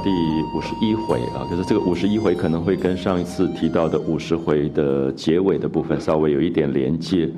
[0.04, 0.10] 《》第
[0.56, 7.28] 五十一回啊，可是这个五十一回可能会跟上一次提到的五十回的结尾的部分稍微有一点连接。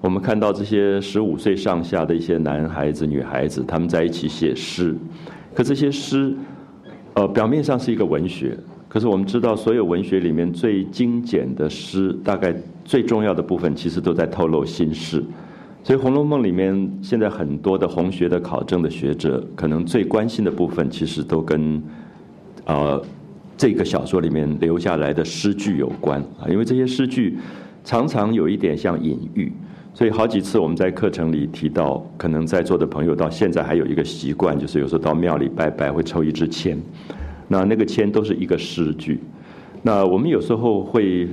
[0.00, 4.96] 我们看到这些十五岁上下的一些男孩子、女孩子，他们在一起写诗，
[5.52, 6.32] 可这些诗，
[7.14, 8.56] 呃，表面上是一个文学，
[8.88, 15.24] 可是我们知道，所有文学里面最精简的诗，大概最重要的部分，其实都在透露心事。
[15.86, 21.80] 所以《红楼梦》里面现在很多的红学的考证的学者，可能最关心的部分，其实都跟
[22.64, 23.00] 呃
[23.56, 26.50] 这个小说里面留下来的诗句有关啊。
[26.50, 27.38] 因为这些诗句
[27.84, 29.52] 常常有一点像隐喻，
[29.94, 36.76] 所以好几次我们在课程里提到，可能在座的朋友到现在还有一个习惯，就是有时候到庙里拜拜会抽一支签，
[37.46, 39.20] 那那个签都是一个诗句。
[39.82, 41.28] 那我们有时候会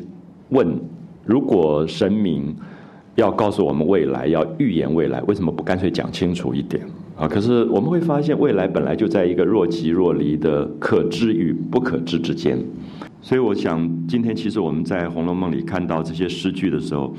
[0.49, 0.79] 问，
[1.25, 2.55] 如果神明。
[3.15, 6.83] 要告诉我们未来，要预言未来，为什么不干脆讲清楚一点
[7.15, 7.27] 啊？
[7.27, 12.57] 可是我们会发现，未来本来就在一个若即若离的可知与不可知之间。
[13.21, 17.15] 所以，我想今天其实我们在《红楼梦》里看到这些诗句的时候，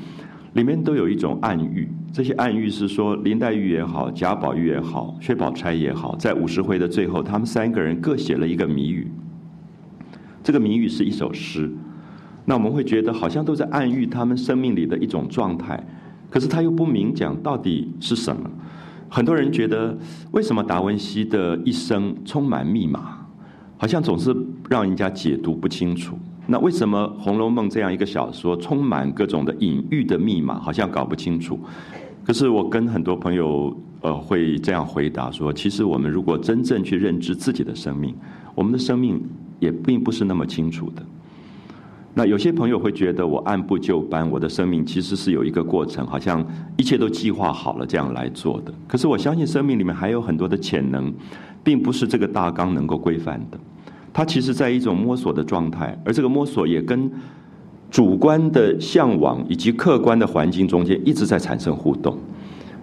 [0.53, 1.89] 里面都有一种暗喻。
[2.11, 9.07] 这些暗喻是说，林黛玉也好，贾宝玉也好，薛宝钗也好，在五十回的最后，他们三个人各写了一个谜语。
[10.43, 11.71] 这个谜语是一首诗。
[12.45, 15.83] 那我们会觉得好像都在暗喻他们生命里的一种状态，
[16.29, 18.49] 可是他又不明讲到底是什么。
[19.09, 19.97] 很多人觉得，
[20.31, 23.25] 为什么达文西的一生充满密码，
[23.77, 24.35] 好像总是
[24.69, 26.17] 让人家解读不清楚？
[26.47, 31.59] 那为什么《红楼梦》这样一个小说充满各种的隐喻的密码，好像搞不清楚？
[32.23, 38.13] 可是我跟很多朋友呃会这样回答说，其实我们如果真正去认知自己的生命，
[38.53, 39.19] 我们的生命
[39.59, 41.03] 也并不是那么清楚的。
[42.17, 46.43] 那有些朋友会觉得我按部就班，我的生命其实是有一个过程，好像
[46.77, 48.73] 一切都计划好了这样来做的。
[48.87, 51.13] 可是我相信生命里面还有很多的潜能，
[51.61, 53.59] 并不是这个大纲能够规范的。
[54.13, 57.11] 它其实在一种摸索的状态，而这个摸索也跟
[57.91, 62.17] 主观的向往以及客观的环境中间一直在产生互动。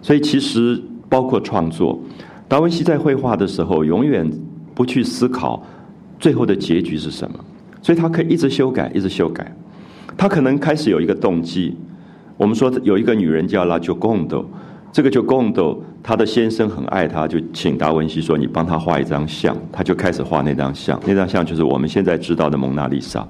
[0.02, 0.78] 所以其实
[1.08, 1.98] 包括创作，
[2.48, 4.30] 达文西在绘画的时候，永远
[4.74, 5.62] 不去思考
[6.20, 7.42] 最后的结局是什么。
[7.82, 9.54] 所以他可以一直修改，一直修改。
[10.16, 11.76] 他可能开始有一个动机。
[12.38, 14.44] 我们说有一个女人叫拉乔贡多，
[14.90, 23.26] 这个就贡多，她的先生很爱她，就请达文西说：“你帮他画一张像。”他就开始画那张像，那张像就是我们现在知道的蒙娜丽莎。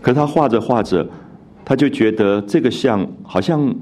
[0.00, 1.08] 可是他画着画着，
[1.64, 3.74] 他就觉得这个像好像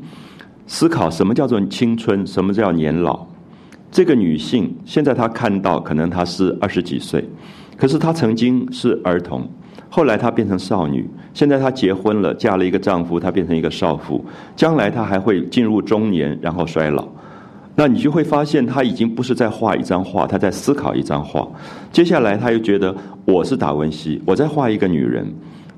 [0.66, 3.26] 思考什么叫做青春，什么叫年老。
[3.90, 7.28] 这个女性现在他看到，可能她是二十几岁，
[7.76, 9.46] 可是她曾经是儿童。
[9.96, 14.22] 后来她变成少女，现在她结婚了，嫁了一个丈夫，她变成一个少妇。
[14.54, 17.08] 将来她还会进入中年，然后衰老。
[17.76, 21.48] 那你就会发现，她已经不是在画一张画，她在思考一张画。
[21.90, 22.94] 接下来，她又觉得
[23.24, 25.26] 我是达文西，我在画一个女人。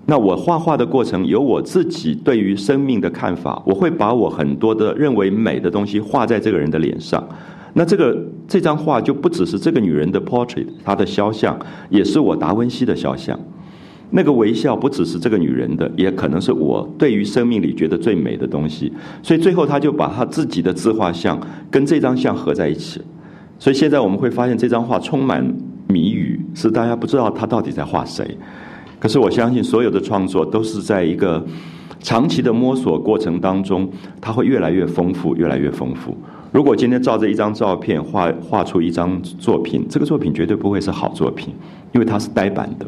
[0.04, 7.22] 那我画画的过程有我自己对于生命的看法，我会把我很多的认为美的东西画在这个人的脸上。
[7.72, 8.18] 那这个
[8.48, 11.56] 这张画就不只是这个女人的 portrait，她的肖像，
[11.88, 13.38] 也是我达文西的肖像。
[14.10, 18.92] 那个微笑不只是这个女人的，也可能是我对于生命里觉得最美的东西。
[19.22, 21.38] 所以最后他就把他自己的自画像
[21.70, 23.00] 跟这张像合在一起。
[23.58, 25.44] 所以现在我们会发现这张画充满
[25.88, 28.36] 谜语，是大家不知道他到底在画谁。
[28.98, 31.44] 可是我相信所有的创作都是在一个
[32.00, 33.88] 长期的摸索过程当中，
[34.20, 36.16] 它会越来越丰富，越来越丰富。
[36.50, 41.52] 如果今天照着一张照片画画出一张作品，这个作品绝对不会是好作品，
[41.92, 42.86] 因为它是呆板的。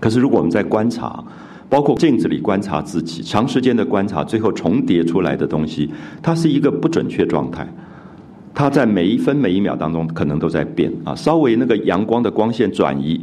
[0.00, 1.22] 可是，如果我们在观察，
[1.68, 5.90] 包括镜子里观察自己，长时间的观察，最后重叠出来的东西，
[6.22, 7.66] 它是一个不准确状态。
[8.54, 13.20] 它在每一分每一秒当中可能都在变啊，稍微那个阳光的光线转移，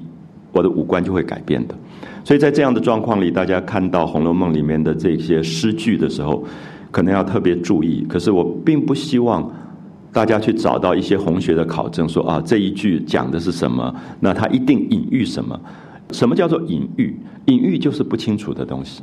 [0.51, 1.75] 我的五官就会改变的。
[2.23, 6.43] 所以在这样的状况里，大家看到《红楼梦》里面的这些诗句的时候，
[6.91, 8.05] 可能要特别注意。
[8.07, 9.51] 可是我并不希望
[10.11, 15.59] 大家去找到一些红学的考证，说啊这一句讲的是什么，那它一定隐喻什么。
[16.13, 17.17] 什么叫做隐喻？
[17.47, 19.01] 隐喻就是不清楚的东西，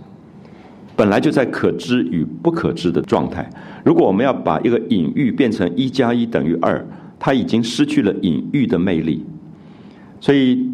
[0.97, 3.51] 本来就在可知与不可知的状态。
[3.85, 6.87] 如果我们要把一个隐喻变成一加一等于二，
[7.19, 9.27] 它已经失去了隐喻的魅力。
[10.21, 10.71] 所以，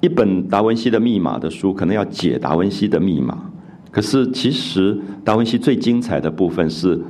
[0.00, 3.50] 一本达文西的密码的书，可能要解达文西的密码。
[3.90, 7.00] 可是，其实达文西最精彩的部分是，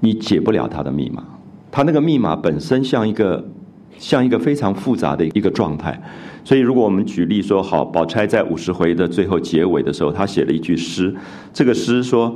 [0.00, 1.24] 你解不了他的密码。
[1.70, 3.48] 他那个密码本身像一个，
[3.98, 6.00] 像一个非常复杂的一个状态。
[6.44, 11.14] 所以，如果我们举例说，好，宝钗在五十回的最后结尾的时候，她写了一句诗。
[11.52, 12.34] 这个诗说：“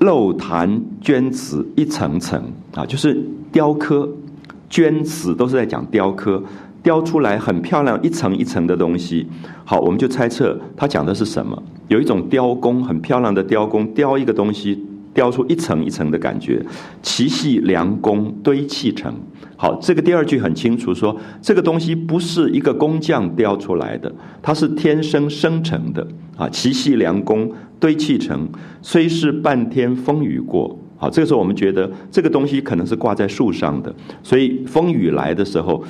[0.00, 2.42] 漏檀绢瓷一层层
[2.74, 3.22] 啊，就是
[3.52, 4.08] 雕刻
[4.70, 6.42] 镌瓷，都是在讲雕刻，
[6.82, 9.26] 雕出来很漂亮一层一层的东西。
[9.64, 11.62] 好，我们就猜测他讲的是什么？
[11.88, 14.82] 有一种雕工，很漂亮的雕工，雕一个东西，
[15.16, 16.64] 雕出一层一层的感觉。
[17.02, 19.12] 奇细良工堆砌成。
[19.56, 26.46] 好，这个第二句很清楚，说这个东西不是一个工匠雕出来的，它是天生生成的啊。
[26.50, 28.46] 奇细良工堆砌成，
[28.82, 30.78] 虽是半天风雨过。
[30.98, 35.82] 好，这个时候我们觉得这个东西可能是挂在树上的，所以风雨来的时候，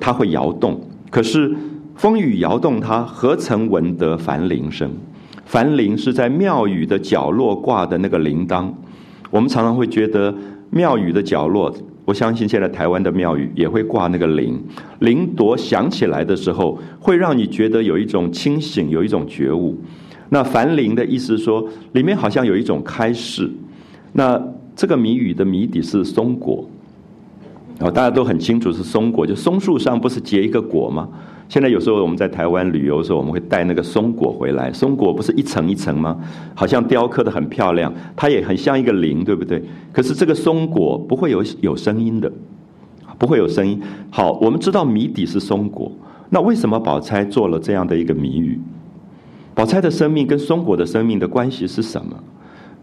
[0.00, 0.80] 它会摇动。
[1.10, 1.52] 可是
[1.96, 4.90] 风雨摇动它，何曾闻得梵铃声？
[5.48, 8.70] 梵铃是在庙宇的角落挂的那个铃铛。
[9.30, 10.32] 我们常常会觉得
[10.68, 11.74] 庙宇的角落，
[12.04, 14.62] 我相信现在台湾的庙宇也会挂那个铃。
[14.98, 19.74] 铃铎响起来的时候，会让你觉得有一种清醒，有一种觉悟。
[20.28, 23.50] 那梵铃的意思说，里面好像有一种开示。
[24.12, 24.38] 那
[24.76, 26.68] 这个谜语的谜底是松果，
[27.80, 31.08] 哦，大家都很清楚是松果，就松树上不是结一个果吗？
[31.48, 36.14] 现在有时候我们在台湾旅游的时候，我们会带那个松果回来，松果不是一层一层吗？
[36.54, 39.62] 好像雕刻的很漂亮，它也很像一个铃，对不对？
[39.90, 42.30] 可是这个松果不会有有声音的，
[43.18, 43.80] 不会有声音。
[44.10, 45.90] 好，我们知道谜底是松果，
[46.28, 48.60] 那为什么宝钗做了这样的一个谜语？
[49.54, 52.14] 宝钗的生命跟松果的生命的关系是什么？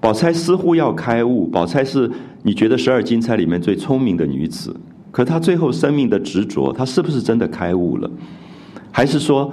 [0.02, 2.10] 宝钗似乎要开悟，宝钗是
[2.42, 4.76] 你觉得十二金钗里面最聪明的女子，
[5.12, 8.10] 可她最后生命的执着，她是不是真的开悟了？
[8.96, 9.52] 还是说，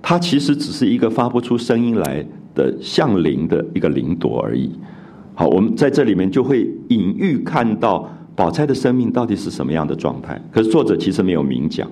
[0.00, 2.24] 它其实只是一个发不出声音来
[2.54, 4.70] 的像铃的一个铃朵而已？
[5.34, 10.40] 好，我们在这里面就会隐喻看到宝钗的生命到底是什么样的状态。
[10.50, 11.86] 可是作者其实没有明讲，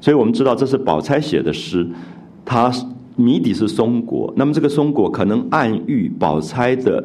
[0.00, 1.84] 所以我们知道这是宝钗写的诗，
[2.44, 2.72] 它
[3.16, 7.04] 谜底是松果，那么这个松果可能暗喻宝钗的。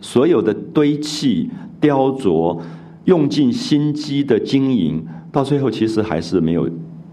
[0.00, 2.58] 所有的堆砌、雕琢，
[3.04, 6.66] 用尽心机的经营，到最后其实还是没有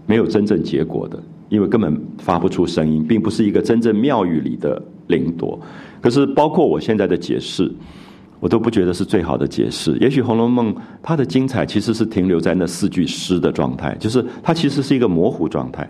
[0.06, 5.58] 没有真正结果的，因为根本发不出声音，并不是一个真正庙宇里的灵朵。
[6.00, 7.70] 可是，包括我现在的解释，
[8.40, 9.96] 我都不觉得是最好的解释。
[9.98, 15.88] 也许《红楼梦》它的精彩其实是停留在那四句诗的状态，就是它其实是一个模糊状态。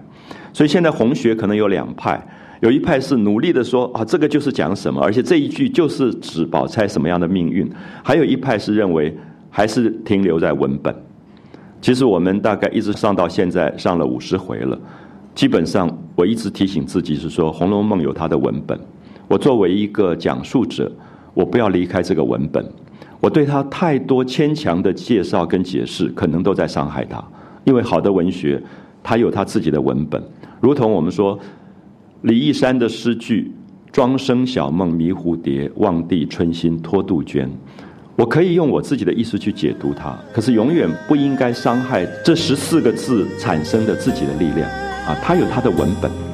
[0.52, 2.26] 所以现在红学可能有两派。
[2.60, 7.64] 有一派是努力的说啊，这个就是讲什么，而且这一句就是指宝钗什么样的命运；
[8.02, 9.16] 还有一派是认为
[9.48, 10.92] 还是停留在文本。
[11.80, 14.76] 其实我们大概一直上到现在上了五十回了，
[15.38, 18.76] 基本上我一直提醒自己是说，《红楼梦》有它的文本。
[19.28, 20.90] 我作为一个讲述者，
[21.32, 22.68] 我不要离开这个文本。
[23.20, 27.24] 我对它太多牵强的介绍跟解释，可能都在伤害它。
[27.62, 28.60] 因为好的文学，
[29.00, 30.20] 它有它自己的文本，
[30.60, 31.38] 如同我们说。
[32.22, 33.52] 李义山的诗句
[33.92, 37.48] “庄生晓梦迷蝴蝶，望帝春心托杜鹃”，
[38.18, 44.68] 我可以用我自己的意思去解读它，可是永远不应该伤害这十四个字产生的自己的力量
[45.06, 45.16] 啊！
[45.22, 46.27] 它有它的文本。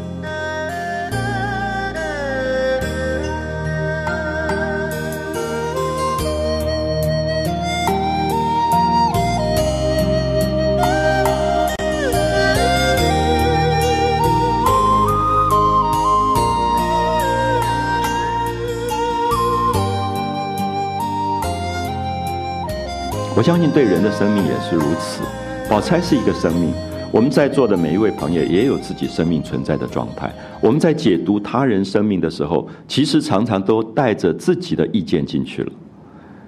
[23.36, 25.24] 我相信对人的生命也是如此。
[25.68, 26.72] 宝钗是一个生命，
[27.10, 30.32] 我们在座的每一位朋友也有自己生命存在的状态。
[30.60, 35.72] 我们在解读他人生命的时候，其实常常都带着自己的意见进去了。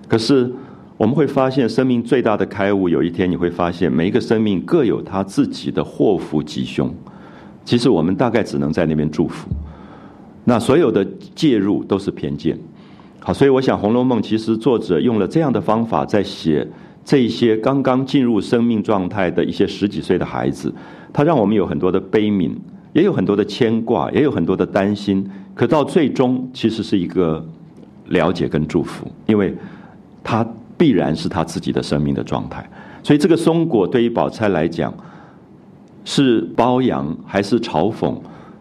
[0.06, 0.48] 可是
[0.96, 6.94] 我们会发现，生命最大的开悟，有一天你会发现，每一个生命各有他自己的祸福吉凶。
[7.64, 9.48] 其实我们大概只能在那边祝福。
[10.44, 12.56] 那所有的介入都是偏见。
[13.26, 16.64] 好，所以我想，《红楼梦》其实作者用了这样的方法在写
[17.04, 20.72] 这些刚刚进入生命状态的一些十几岁的孩子，
[21.12, 22.52] 他让我们有很多的悲悯，
[22.92, 25.28] 也有很多的牵挂，也有很多的担心。
[25.56, 27.44] 可到最终，其实是一个
[28.10, 29.52] 了解跟祝福，因为
[30.22, 30.46] 他
[30.78, 32.64] 必然是他自己的生命的状态。
[33.02, 34.94] 所以，这个松果对于宝钗来讲，
[36.04, 38.14] 是褒扬还是嘲讽？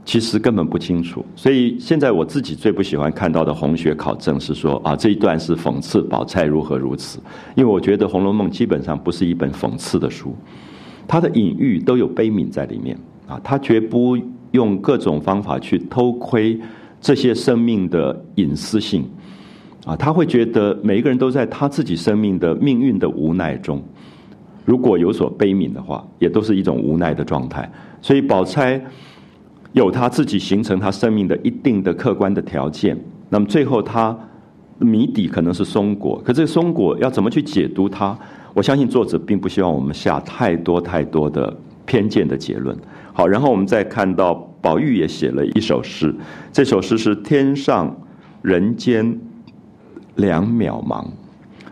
[0.05, 7.19] 其实根本不清楚，所以现在我自己最不喜欢看到的红学考证是说啊这一段是讽刺宝钗如何如此，
[7.55, 10.35] 因为我觉得《红楼梦》基本上不是一本讽刺的书，
[11.07, 12.95] 它的隐喻都有悲悯在里面。
[13.27, 14.15] 啊，它绝不
[14.51, 16.61] 用各种方法去偷窥
[17.01, 19.03] 这些生命的隐私性。
[19.87, 23.81] 啊，他会觉得每一个人都在他自己生命的命运的无奈中，
[24.63, 27.67] 如果有所悲悯的话，也都是一种无奈的状态，
[28.01, 28.79] 所以宝钗。
[29.75, 34.17] 有他自己形成他生命的一定的客观的条件，那么最后他
[34.79, 38.17] 谜底可能是松果，可这个松果要怎么去解读它？
[38.53, 41.53] 我相信作者并不希望我们下太多太多的
[41.85, 42.75] 偏见的结论。
[43.11, 46.15] 好，然后我们再看到宝玉也写了一首诗，
[46.53, 47.93] 这首诗是“天上
[48.41, 49.19] 人间
[50.15, 51.05] 两渺茫”。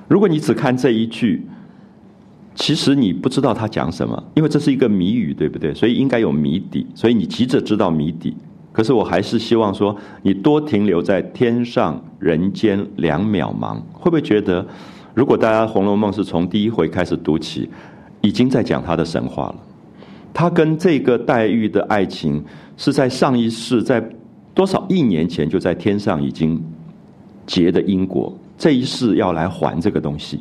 [0.10, 1.48] 如果你只看这一句，
[2.56, 5.74] 其实你不知道他讲什么，因为这是一个谜语，对不对？
[5.74, 8.36] 所以应该有谜底，所以你急着知道谜底。
[8.72, 13.78] 可是我还是希望说，你多停留在天上人间两渺茫。
[13.92, 14.66] 会不会觉得，
[15.14, 17.70] 如果大家《红楼梦》是从第一回开始读起，
[18.22, 19.56] 已经在讲他的神话了？
[20.34, 22.44] 他跟这个黛玉的爱情
[22.76, 24.04] 是在上一世，在
[24.56, 26.60] 多少亿年前就在天上已经
[27.46, 30.40] 结的因果，这一世要来还这个东西。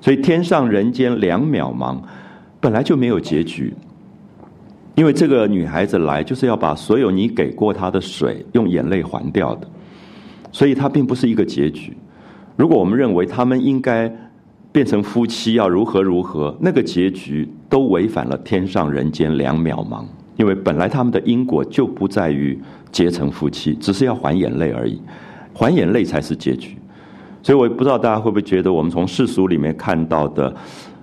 [0.00, 1.98] 所以天上人间两渺茫，
[2.58, 3.74] 本来就没有结局。
[4.96, 9.66] 因为这个女孩子来就是要把所有你给过她的水用眼泪还掉的，
[10.52, 11.96] 所以她并不是一个结局。
[12.56, 14.12] 如果我们认为他们应该
[14.72, 20.04] 变成夫妻，要如何如何，那个结局都违反了天上人间两渺茫。
[20.36, 22.58] 因为本来他们的因果就不在于
[22.90, 25.00] 结成夫妻，只是要还眼泪而已，
[25.54, 26.76] 还眼泪才是结局。
[27.42, 30.54] 所以我不知道大家会不会觉得，我们从世俗里面看到的。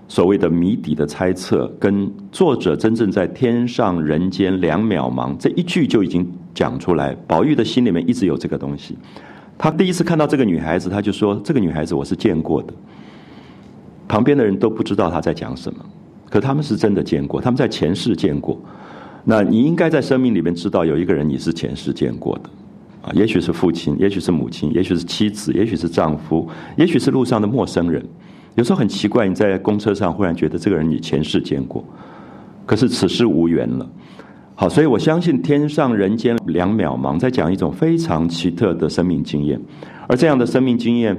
[0.10, 7.14] 所谓的谜底的猜测，跟作者真正在天上人间两渺茫这一句就已经讲出来。
[7.28, 8.98] 宝玉的心里面一直有这个东西。
[9.58, 12.74] 他第一次看到这个女孩子，他就说：“这个女孩子我是见过的。”
[14.08, 15.86] 旁边的人都不知道他在讲什么，
[16.30, 18.58] 可他们是真的见过，他们在前世见过。
[19.26, 22.50] 那你应该在生命里面知道有一个人你是前世见过的
[23.08, 26.46] 啊，也许是父亲，也许是母亲，也许是妻子，也许是丈夫，
[26.76, 28.06] 也许是路上的陌生人。
[28.56, 31.82] 有时候很奇怪，你在公车上忽然觉得这个人你前世见过，
[32.66, 33.90] 可是此事无缘了。
[34.56, 39.62] 好，所以我相信天上人间两渺茫，在讲一种非常奇特的生命经验，
[40.08, 41.16] 而这样的生命经验，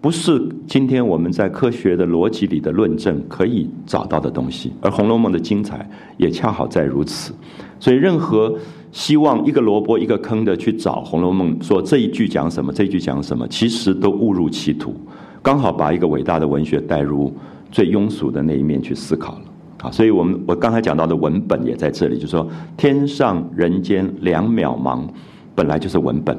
[0.00, 4.72] 不是今天我们在科学的逻辑里的论证可以找到的东西。
[4.82, 7.34] 而《红楼梦》的精彩也恰好在如此。
[7.80, 8.54] 所以，任何
[8.92, 14.94] 希望一个萝卜一个坑的去找《红楼梦》，说这一句讲什么，这一句讲什么，其实都误入歧途。
[15.42, 17.34] 刚好把一个伟大的文学带入
[17.70, 19.40] 最庸俗的那一面去思考了
[19.82, 22.46] 啊，所以我们我刚才讲到的文本也在这里，就是说
[22.76, 25.08] 天上人间两渺茫，
[25.54, 26.38] 本来就是文本，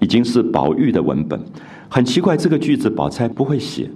[0.00, 1.38] 已经是宝玉的文本。
[1.88, 3.88] 很奇怪，这个句子宝钗不会写，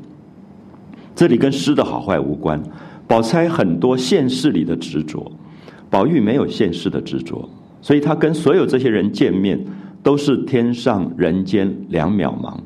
[1.17, 2.63] 这里跟诗的好坏无关。
[3.09, 5.33] 宝钗很多现世里的执着，
[5.89, 7.49] 宝玉没有现世的执着，
[7.81, 9.59] 所以他跟所有这些人见面
[10.03, 12.57] 都是天上人间两渺茫。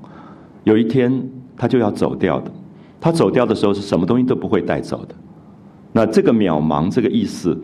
[0.65, 1.29] 有一天。
[1.55, 2.51] 他就要走掉的，
[2.99, 5.15] 他走掉的时候是什么东西都不会带走的。
[5.93, 7.57] 那这个渺茫这个意思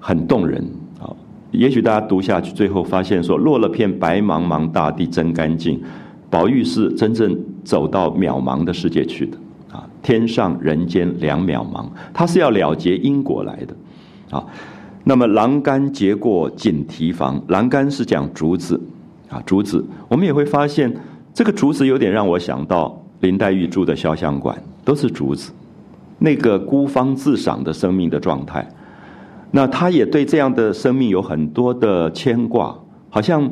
[0.00, 0.60] 很动人
[0.98, 1.06] 啊！
[1.52, 5.80] 也许大家读下去，最后发现说，落了片白茫茫大地真干净。
[6.28, 9.36] 宝玉是真正走到渺茫的世界去的
[9.70, 9.86] 啊！
[10.02, 13.76] 天上人间两渺茫，他是要了结因果来的
[14.36, 14.44] 啊。
[15.10, 18.80] 那么栏杆结过锦提房，栏杆是讲竹子
[19.28, 19.84] 啊，竹子。
[20.06, 20.96] 我们也会发现，
[21.34, 22.96] 这个竹子有点让我想到。
[23.18, 25.50] 林黛玉住的潇湘馆都是竹子，
[26.20, 28.66] 那个孤芳自赏的生命的状态，
[29.50, 33.50] 那他也对这样的生命有很多的牵挂，好像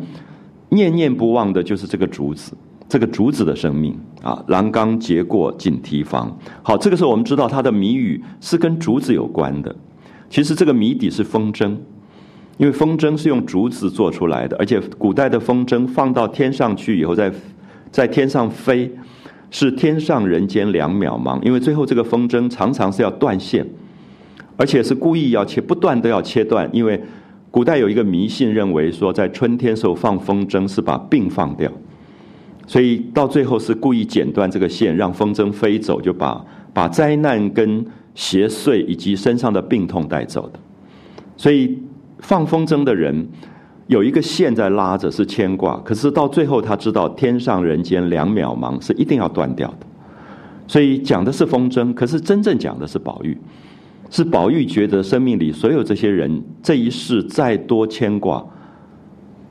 [0.69, 2.53] 念念不忘的就是这个竹子，
[2.89, 4.41] 这个竹子的生命啊。
[4.47, 9.75] 栏杆结过锦提房，好，这个时候我们知道它的谜语是跟竹子有关的。
[10.31, 11.77] 其实这个谜底是风筝，
[12.57, 17.33] 因为风筝是用竹子做出来的，而且古代的风筝放到天上去以后，在
[17.91, 18.91] 在天上飞。
[19.51, 23.67] 是天上人间两渺茫，因为最后这个风筝常常是要断线，
[24.59, 26.69] 而且是故意要切，不断都要切断。
[26.71, 27.03] 因为
[27.51, 31.73] 古代有一个迷信，认为说在春天时候放风筝是把病放掉，
[32.67, 36.45] 所以到最后是故意剪断这个线，让风筝飞走，就把
[36.75, 37.83] 把灾难跟
[38.19, 40.59] 邪祟以及身上的病痛带走的。
[41.37, 41.79] 所以
[42.19, 43.29] 放风筝的人。
[43.87, 45.79] 有一个线在拉着，是牵挂。
[45.79, 49.87] 可是到最后，他知道天上人间两渺茫，是一定要断掉的。
[50.67, 53.35] 所以讲的是风筝，可是真正讲的是宝玉，
[54.11, 58.45] 是宝玉觉得生命里所有这些人这一世再多牵挂，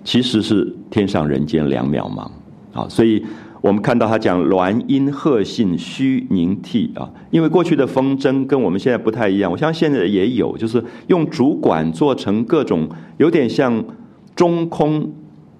[0.04, 2.30] 其实是天上人间两渺茫。
[2.74, 3.26] 啊，所以
[3.62, 13.84] 我们看到他讲鸾音鹤信须凝替啊，因为过去的风筝跟我们现在不太一样，我相信现在也有，就是用竹管做成各种有点像。
[14.38, 15.12] 中空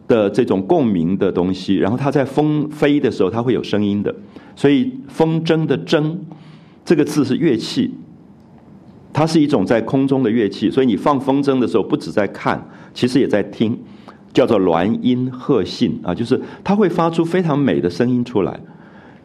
[0.08, 4.14] 的这种共鸣的东西，然后它在风飞的时候，它会有声音的。
[4.56, 6.16] 所以风筝的筝
[6.86, 7.96] 这个字是乐器，
[9.12, 10.70] 它是一种在空中的乐器。
[10.70, 13.76] 所以你放风筝的时候，不止在看，其实也在听，
[14.38, 18.60] 叫做鸾音鹤信啊，就是它会发出非常美的声音出来。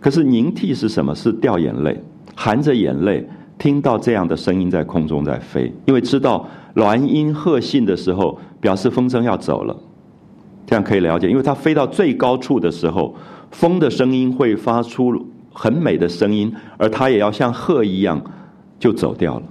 [0.01, 1.15] 可是凝涕是什么？
[1.15, 2.03] 是掉眼泪。
[2.35, 3.29] 含着眼泪
[3.59, 9.77] 听到这样的声音在空中在飞，因为知道鸾音鹤信的时候，表示风筝要走了，
[10.67, 11.29] 这样可以了解。
[11.29, 13.15] 因为它飞到最高处的时候，
[13.51, 18.19] 风的声音会发出很美的声音，而它也要像鹤一样
[18.79, 19.43] 就走掉了，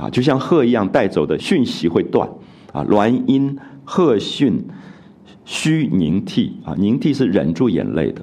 [0.00, 2.28] 啊，就像鹤一样带走的讯息会断，
[2.74, 4.62] 啊，鸾音鹤讯
[5.48, 8.22] 须凝涕，啊，凝涕是忍住眼泪的。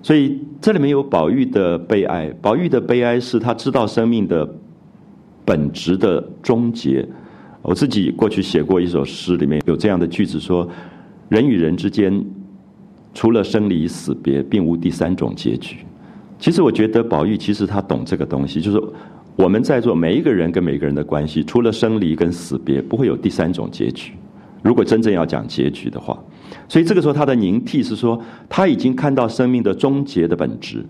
[0.00, 4.48] 所以这里面有宝玉的悲哀，宝玉的悲哀是他知道生命的
[5.44, 7.04] 本质的终结。
[7.60, 10.68] 我自己过去写过一首诗，里面有这样的句子说
[11.28, 12.24] ：“人与人之间，
[13.14, 15.78] 除了生离死别，并无第三种结局。”
[16.38, 18.80] 其实我觉得宝玉其实他懂这个东西，就是
[19.34, 24.12] 我们在座每一个人跟每个人的关系，除了生离跟死别，不会有第三种结局。
[24.62, 26.16] 如果真正要讲结局的话。
[26.68, 30.84] 所以这个时候，他的凝涕是说，他已经看到生命的终结的本质，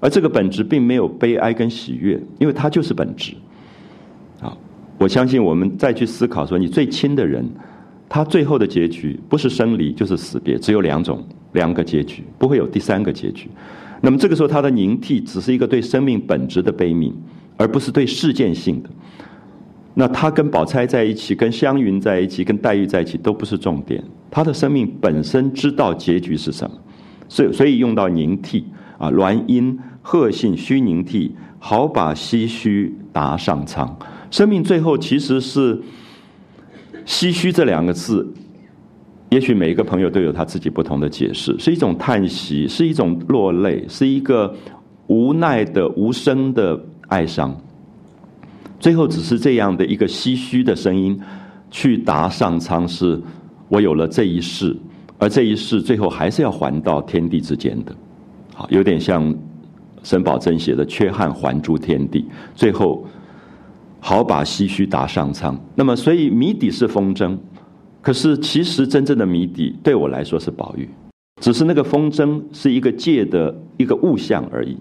[0.00, 3.34] 而这个本质并没有悲哀跟喜悦，因为它就是本质。
[4.40, 4.56] 啊，
[4.98, 7.44] 我相信我们再去思考说，你最亲的人，
[8.08, 13.48] 他最后的结局不是生离就是死别，只有两种两个结局，不会有第三个结局。
[14.00, 17.12] 那么这个时候，他的凝涕只是一个对生命本质的悲悯，
[17.56, 18.88] 而不是对事件性的。
[19.94, 24.02] 那他跟宝钗在一起，跟湘云在一起，跟黛玉在一起，都不是重点。
[24.30, 26.76] 他的生命本身知道结局是什么，
[27.28, 33.98] 所以所以用到凝涕啊，鸾音鹤信须凝涕，好把唏嘘答上苍。
[34.30, 35.80] 生命最后其实是
[37.04, 38.24] 唏嘘这两个字，
[39.30, 44.54] 也许每一个朋友都有他自己不同的解释，是一种叹息，是一种落泪，是一个
[45.06, 47.58] 无奈的无声的哀伤。
[48.78, 51.18] 最后只是这样的一个唏嘘的声音，
[51.70, 53.20] 去答上苍是，
[53.68, 54.76] 我有了这一世，
[55.18, 57.94] 而这一世最后还是要还到天地之间的，
[58.54, 59.34] 好，有点像
[60.02, 63.04] 沈葆桢写的“缺憾还诸天地”，最后
[63.98, 65.58] 好把唏嘘答上苍。
[65.74, 67.36] 那么，所以谜底是风筝，
[68.00, 70.88] 可是其实真正的谜底对我来说是宝玉，
[71.40, 74.76] 只是那个风筝是一个借的一个物象而已。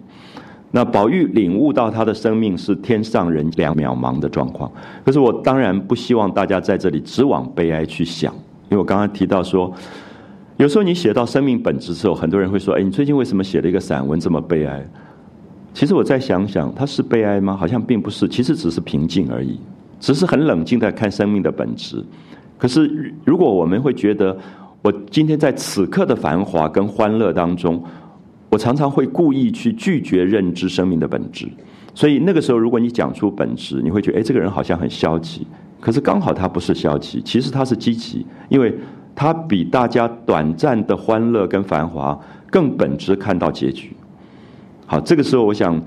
[0.69, 4.69] 那宝玉领悟到他的生命是天上人两渺茫的状况，
[5.05, 8.33] 可是我当然不希望大家在这里只往悲哀去想，
[8.69, 9.73] 因为我刚刚提到说，
[10.57, 14.85] 有时候你写到生命本质之后，很多人会说：“哎，你最近为什么写了一个散文这么悲哀？”
[15.73, 17.55] 其实我再想想，它是悲哀吗？
[17.55, 19.57] 好像并不是，其实只是平静而已，
[20.01, 22.03] 只是很冷静在看生命的本质。
[22.57, 24.37] 可是如果我们会觉得，
[24.81, 27.81] 我今天在此刻的繁华跟欢乐当中。
[28.49, 31.47] 我常常会故意去拒绝认知生命的本质，
[31.93, 35.45] 所以那个时候，如果你讲出本质，你会觉得，哎，这个人好像很消极。
[35.79, 38.73] 可是刚好他不是消极，其实他是积极，因为
[39.13, 43.95] 他比大家短暂的欢乐跟繁华更本质看到结局。
[44.85, 45.79] 好，这个时候，我想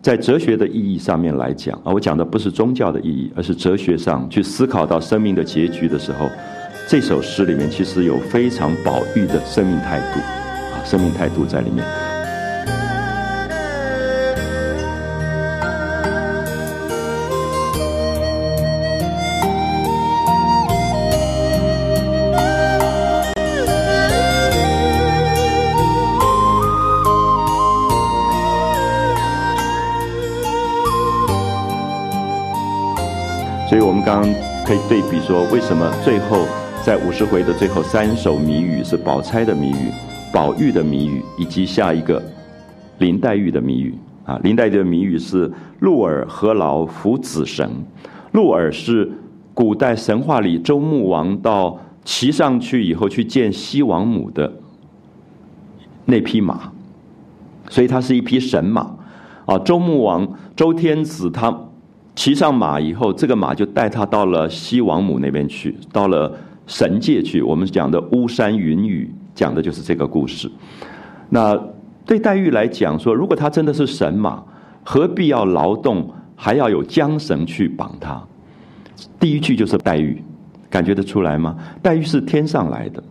[0.00, 6.28] 在哲学的意义上面来讲啊，我讲的不是宗教的意义，而是哲学上去思考到生命的结局的时候，
[6.88, 10.20] 这首诗里面其实有非常宝玉的生命态度
[10.74, 12.05] 啊，生命态度在里面。
[33.76, 34.32] 所以我们刚刚
[34.64, 36.46] 可以对比说，为什么最后
[36.82, 39.92] 在五十回的最后三首谜语是宝钗的谜语、
[40.32, 42.22] 宝玉的谜语，以及下一个
[42.96, 44.40] 林黛玉的谜语啊？
[44.42, 47.70] 林黛玉的谜语是“鹿耳何劳扶子绳”。
[48.32, 49.12] 鹿耳是
[49.52, 54.50] 古代神话里周穆王到骑上去以后去见西王母的
[56.06, 56.72] 那匹马，
[57.68, 58.96] 所以它是一匹神马
[59.44, 59.58] 啊。
[59.58, 61.54] 周穆王周天子他。
[62.16, 66.32] 骑上马以后，这个马就带他到了西王母那边去，到了
[66.66, 67.42] 神界去。
[67.42, 70.50] 我们讲的巫山云雨，讲的就是这个故事。
[71.28, 71.54] 那
[72.06, 74.42] 对黛玉来讲说，如果他真的是神马，
[74.82, 78.20] 何必要劳动，还要有缰绳去绑他？
[79.20, 80.22] 第一句就是黛玉，
[80.70, 81.54] 感觉得出来吗？
[81.82, 83.02] 黛玉是天上来的，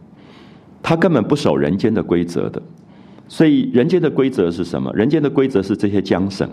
[0.82, 2.60] 她根本不守人间的规则的。
[3.28, 4.92] 所以人间的规则是什么？
[4.94, 6.50] 人间的规则是这些缰绳。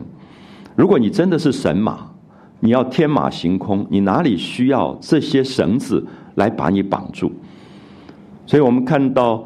[0.76, 2.11] 如果你真的是神马，
[2.64, 7.32] 你要天马行空，你哪里需要这些绳子来把你绑住？
[8.46, 9.44] 所以我们看到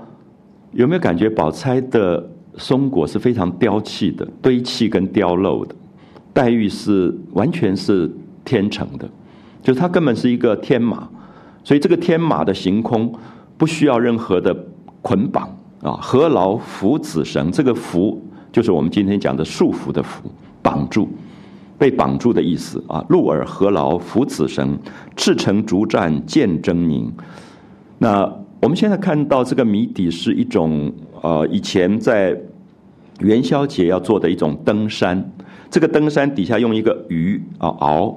[0.72, 5.74] 有没有感觉宝钗的松果是非常雕砌的、堆砌跟雕镂的，
[6.34, 8.10] 黛玉是完全是
[8.44, 9.08] 天成的，
[9.62, 11.08] 就是它根本是一个天马，
[11.64, 13.10] 所以这个天马的行空
[13.56, 14.54] 不需要任何的
[15.00, 15.48] 捆绑
[15.80, 17.50] 啊，何劳扶子绳？
[17.50, 20.28] 这个扶就是我们今天讲的束缚的缚，
[20.60, 21.08] 绑住。
[21.78, 23.04] 被绑住的意思啊。
[23.08, 24.78] 鹿耳何劳扶此绳，
[25.16, 27.10] 赤诚竹战见狰狞。
[27.98, 32.38] 那我们现在看到这个谜底是一种呃，以前在
[33.20, 35.32] 元宵节要做的一种登山。
[35.70, 38.14] 这个登山底下用一个鱼啊鳌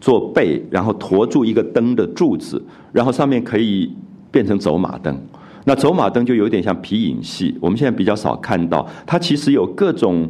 [0.00, 3.92] 做背，然后驮住一个灯的柱子，然后上面可以
[4.30, 5.16] 变成走马灯。
[5.64, 8.86] 那走马灯就有点像皮影戏，我们现在比较少看到。
[9.04, 10.28] 它其实有各种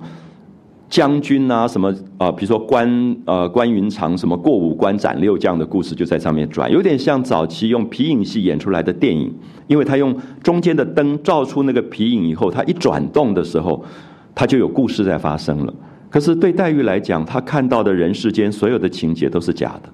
[0.89, 9.33] 将军啊，什么啊，比如说关呃关云长什么过五关斩六将的故事就在上面转，有点像早期用皮影戏演出来的电影。
[9.67, 13.85] 因为他用中间的灯照出那个皮影以后，他一转动的时候，
[14.33, 15.75] 他就有故事在发生了。
[16.09, 19.89] 可是对黛玉来讲，她看到的人世间所有的情节都是假的，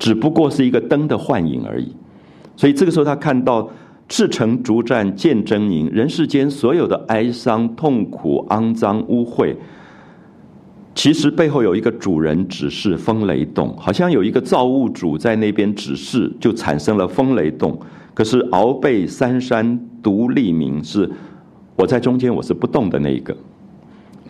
[0.00, 1.94] 只不过是一个灯的幻影而已。
[2.56, 3.70] 所以这个时候，她看到
[4.08, 9.54] 赤诚逐战见狰狞，人世间所有的哀伤、痛苦、肮脏、污秽，
[10.96, 17.78] 其实背后有一个主人指示风雷动，好像有一个造物主在那边指示，就产生了风雷动。
[18.14, 21.08] 可是鳌背三山独立明，是
[21.76, 23.36] 我在中间，我是不动的那一个。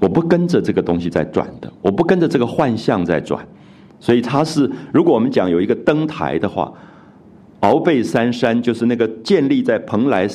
[0.00, 3.46] 我不跟着这个东西在转的，我不跟着这个幻象在转，
[4.00, 6.72] 所以它是，如果我们讲有一个灯台的话，
[7.60, 10.28] 鳌背三山就是那个建立在蓬莱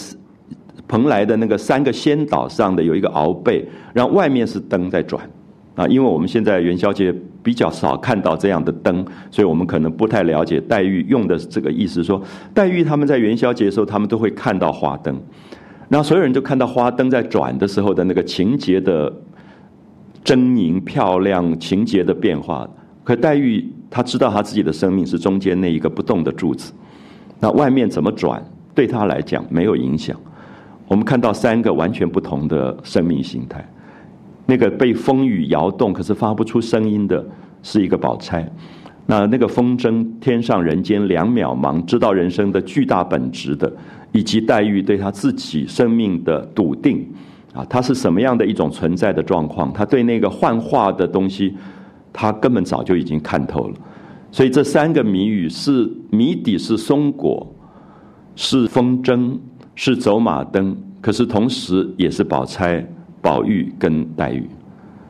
[0.87, 5.29] 蓬莱的那个三个仙岛上的有一个鳌背，然后外面是灯在转
[5.75, 5.87] 啊。
[5.87, 12.03] 因为我们现在元宵节比较少看到这样的灯，所以我们可能不太了解黛玉用的这个意思。
[12.03, 12.21] 说
[12.53, 15.19] 黛玉他们在元宵节的时候，他们都会看到花灯，
[15.89, 19.11] 然后所有人就看到花灯在转的时候的那个情节的。
[20.23, 22.69] 狰狞漂亮情节的变化，
[23.03, 26.71] 可黛玉她知道她自己的生命是中间那一个不动的柱子，
[27.39, 28.39] 那外面怎么转
[28.75, 30.15] 对她来讲没有影响。
[30.87, 33.67] 我们看到三个完全不同的生命形态，
[34.51, 37.25] 那个被风雨摇动可是发不出声音的
[37.63, 38.45] 是一个宝钗，
[39.05, 43.71] 那那个风筝天上人间两渺茫，知道人生的巨大本质的，
[44.11, 47.07] 以及黛玉对她自己生命的笃定。
[47.53, 49.71] 啊，他是什么样的一种存在的状况？
[49.73, 51.53] 他对那个幻化的东西，
[52.11, 53.75] 他根本早就已经看透了。
[54.31, 57.45] 所以这三个谜语是谜底是松果，
[58.35, 59.37] 是风筝，
[59.75, 62.85] 是走马灯，可是同时也是宝钗、
[63.21, 64.49] 宝玉跟黛玉。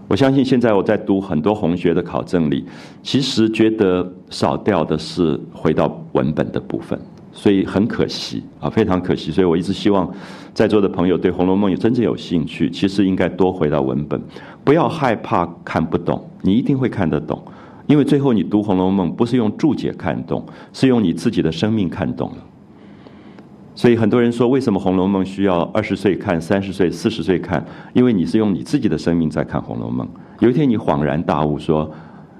[0.08, 2.66] 我相信现在我在读很多红学的考证里，
[3.02, 7.00] 其实觉得少掉的是回到文本的部分。
[7.34, 9.32] 所以很可惜啊，非常可惜。
[9.32, 10.14] 所以我一直希望，
[10.54, 14.22] 在座的朋友对《红楼梦》有真正有兴趣，其实应该多回到文本，
[14.66, 17.42] 不要害怕看不懂，你一定会看得懂。
[17.88, 22.30] 因为最后你读《红楼梦》不是用注解看懂，是用你自己的生命看懂。
[23.74, 27.66] 所以很多人说，为什么《红楼梦》需要二十岁看、三十岁、四十岁看？
[27.94, 30.06] 因为你是用你自己的生命在看《红楼梦》。
[30.40, 31.90] 有一天你恍然大悟，说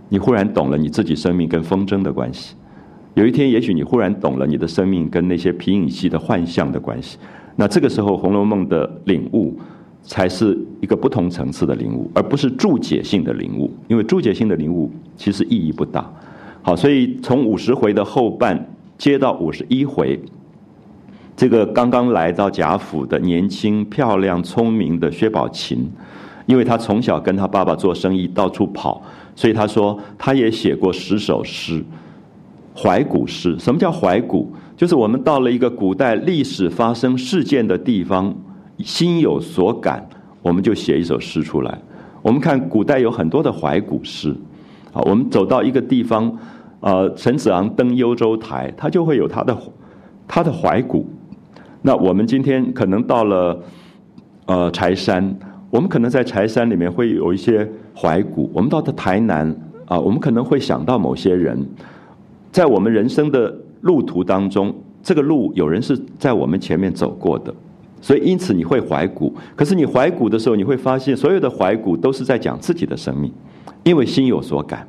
[0.10, 2.56] 你忽然懂了你自己生命跟风筝的关系。
[3.14, 7.18] 有一天，也许你忽然懂了你的生命跟那些皮影戏的幻象的关系，
[7.56, 9.58] 那这个时候《红楼梦》的领悟
[10.02, 13.74] 才是一个不同层次的领悟，而不是注解性的领悟。
[13.88, 16.12] 因为注解性的领悟其实意义不大。
[16.62, 20.20] 好，所以从五十回的后半接到五十一回，
[21.42, 25.92] 这个刚刚来到贾府的年轻、漂亮、聪明的薛宝琴，
[26.46, 29.02] 因为他从小跟他爸爸做生意，到处跑，
[29.36, 31.84] 所以他说他也写过十首诗。
[32.76, 34.54] 怀古诗，什么叫怀古？
[34.78, 38.32] 就是我们到了一个古代历史发生事件的地方，
[38.78, 40.08] 心有所感，
[40.44, 41.76] 我们就写一首诗出来。
[42.22, 44.30] 我们看古代有很多的怀古诗，
[44.94, 46.38] 啊，我们走到一个地方，
[46.82, 49.58] 呃，陈子昂登幽州台，他就会有他的
[50.28, 51.10] 他的怀古。
[51.82, 53.60] 那我们今天可能到了
[54.46, 55.36] 呃柴山，
[55.70, 58.50] 我们可能在柴山里面会有一些怀古。
[58.54, 61.68] 我们到的台南啊，我们可能会想到某些人。
[62.52, 67.54] 在我们人生的路途当中，这个路有人是在我们前面走过的，
[68.02, 69.34] 所以因此你会怀古。
[69.56, 73.32] 可是你怀古的时候，你会发现所有的怀古都是在讲自己的生命，
[73.84, 74.88] 因为心有所感。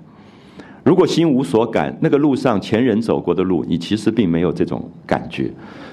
[0.85, 5.49] 如果心无所感，那个路上前人走过的路，你其实并没有这种感觉。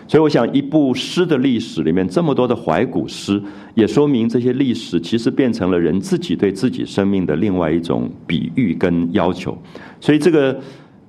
[0.10, 3.42] 所以我想，一部诗的历史里面这么多的怀古诗，
[3.76, 9.58] 也说明这些历史其实变成了人自己对自己生命的另外一种比喻跟要求。
[10.02, 10.60] 所以这个。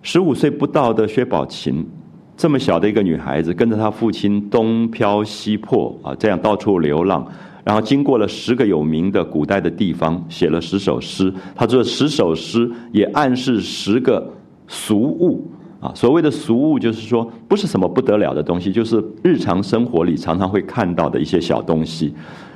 [0.03, 1.87] 十五岁不到的薛宝琴，
[2.35, 7.23] 这么小的一个女孩子，跟着她父亲东漂西破啊，这样到处流浪，
[7.65, 11.31] 然后经过了十个有名的古代的地方，写了十首诗。
[11.55, 14.27] 他这十首诗也暗示十个
[14.67, 15.47] 俗物
[15.81, 15.93] 啊。
[15.95, 22.15] 所谓的俗物，就是说不是什么不得了的东西，就是日常生活里常常会看到的一些小东西。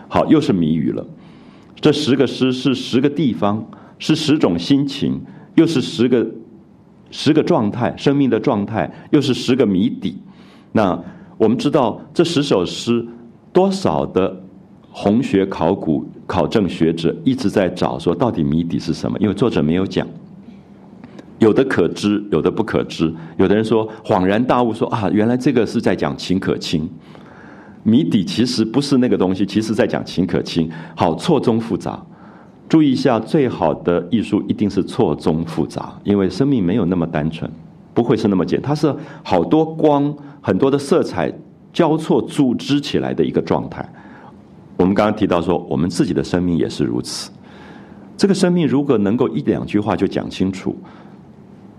[0.08, 1.06] 好，又是谜语了。
[1.80, 3.64] 这十个诗是十个地方。
[3.96, 5.18] 是十种心情，
[5.54, 6.26] 又是十个
[7.12, 10.18] 十个状态，生命的状态，又是十个谜底。
[10.72, 11.00] 那
[11.38, 13.06] 我们知道这十首诗，
[13.52, 14.42] 多少的
[14.90, 19.16] 红学考古考证学者一直在找，说到底谜底是什么？
[19.20, 20.06] 因为作者没有讲。
[21.44, 23.12] 有的可知，有的不可知。
[23.36, 26.88] 有的人说恍然大悟，说啊，原来这个是在讲秦可卿。
[27.82, 30.70] 谜底其实不是那个东西，其实在讲秦可卿。
[30.96, 32.02] 好，错综复杂。
[32.66, 37.48] 注意一下，最好的艺术一定是错综复杂，因为生命没有那么单纯，
[37.92, 41.30] 不会是那么简单，它是好多光、很多的色彩
[41.74, 43.86] 交错组织起来的一个状态。
[44.78, 47.30] 我们刚刚提到说，我们自己的生命也是如此。
[48.16, 50.74] 这个生命如果能够一两句话就讲清楚。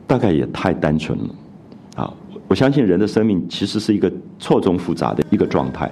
[0.08, 1.36] 大概也太单纯了，
[1.96, 2.14] 啊！
[2.48, 5.90] 我相信人的生命其实是一个错综复杂的一个状态，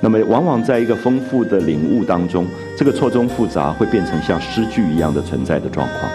[0.00, 2.46] 那么往往在一个丰富的领悟当中，
[2.76, 6.12] 这个错综复杂会变成像诗句一样的存在的状况。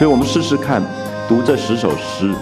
[0.00, 0.82] 所以我们试试看
[1.28, 2.34] 读这十首诗，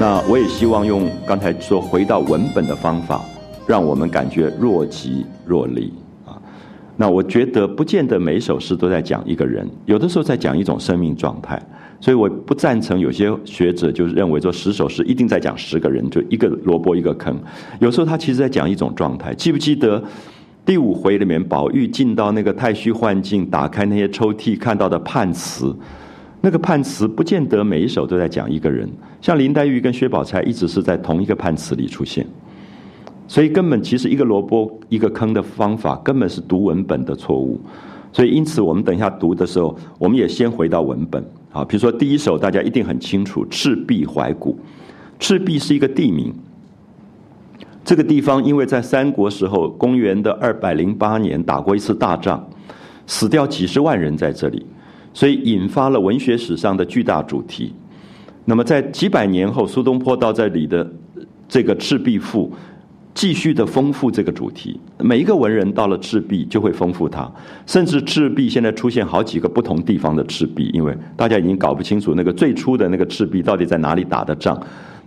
[0.00, 3.24] 那我也希望用刚才说回到文本的方法，
[3.68, 5.92] 让我们感觉若即若离
[6.26, 6.34] 啊。
[6.96, 11.56] 那我觉得不见得每首诗都在讲一个人，有的时候在讲一种生命状态。
[12.00, 17.40] 所以我不赞成有些学者就认为说十首诗一定在讲十个人，就一个萝卜一个坑。
[17.78, 19.32] 有时候他其实在讲一种状态。
[19.34, 20.02] 记不记得
[20.66, 25.72] 第五回里面，宝玉进到那个太虚幻境，打开那些抽屉，看到的判词。
[26.40, 28.88] 那个判词不见得每一首都在讲一个人，
[29.20, 32.26] 像林黛玉跟薛宝钗一直是在同一个判词里出现，
[33.26, 37.60] 所以根本其实一个萝卜一个坑的方法根本是读文本的错误，
[38.12, 41.24] 所以因此我们等一下读的时候，我们也先回到文本。
[41.50, 44.56] 啊，比如说第一首大家一定很清楚，赤壁怀古，
[45.18, 46.32] 赤壁是一个地名，
[47.84, 52.46] 这个地方因为在三国时候，公元的二百零八年打过一次大仗，
[53.06, 54.64] 死掉几十万人在这里。
[55.12, 57.72] 所以引发了文学史上的巨大主题。
[58.44, 60.90] 那么在几百年后，苏东坡到这里的
[61.46, 62.50] 这个《赤壁赋》，
[63.12, 64.80] 继续的丰富这个主题。
[65.00, 67.30] 每一个文人到了赤壁就会丰富它，
[67.66, 74.58] 甚至赤壁现在出现好几个不同地方的赤壁，因为大家已经搞不清楚那个最初的那个赤壁到底在哪里打的仗。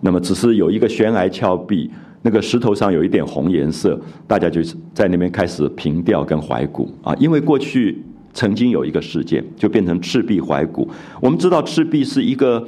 [0.01, 1.89] 那么只是有一个悬崖峭壁，
[2.21, 4.61] 那个石头上有一点红颜色，大家就
[4.93, 8.03] 在那边开始凭吊跟怀古啊，因为过去。
[8.33, 10.89] 曾经有一个事件，就变成赤壁怀古。
[11.21, 12.65] 我们知道赤壁是一个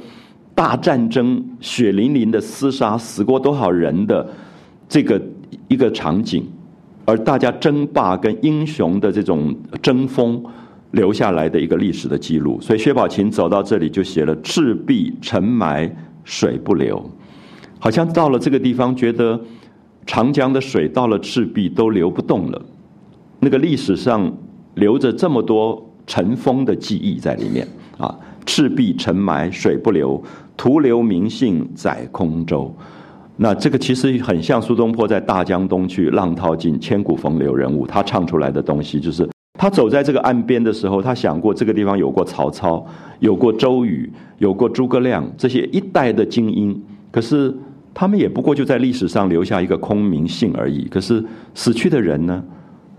[0.54, 4.28] 大战争、血淋淋的厮杀，死过多少人的
[4.88, 5.20] 这个
[5.68, 6.46] 一个场景，
[7.06, 10.44] 而大家争霸跟英雄的这种争锋
[10.90, 12.60] 留下来的一个历史的记录。
[12.60, 15.90] 所以薛宝琴走到这里就写了“赤壁沉埋
[16.24, 17.10] 水不流”，
[17.80, 19.40] 好像到了这个地方，觉得
[20.04, 22.62] 长江的水到了赤壁都流不动了。
[23.40, 24.30] 那个历史上。
[24.74, 27.66] 留着这么多尘封的记忆在里面
[27.98, 28.14] 啊！
[28.46, 30.22] 赤壁沉埋水不流，
[30.54, 32.74] 徒留名姓载空舟。
[33.36, 39.26] 那这个其实很像苏东坡在《大江东去，浪淘尽，千古风流人物》他唱出来的东西，就是
[39.58, 42.86] 他走在这个岸边的时候，他想过这个地方有过曹操，
[43.20, 46.78] 有过周瑜，有过诸葛亮这些一代的精英，
[47.10, 47.52] 可是
[47.94, 50.84] 他们也不过就在历史上留下一个空名姓而已。
[50.90, 52.44] 可是死去的人呢？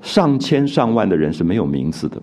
[0.05, 2.21] 上千上万的人是没有名字的，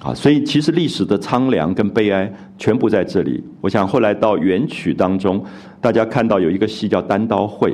[0.00, 3.44] 啊，所以其实历史的苍凉跟悲哀全部在这里。
[3.60, 5.44] 我想后来到元曲当中，
[5.82, 7.70] 大家看到有一个戏叫《单刀会》，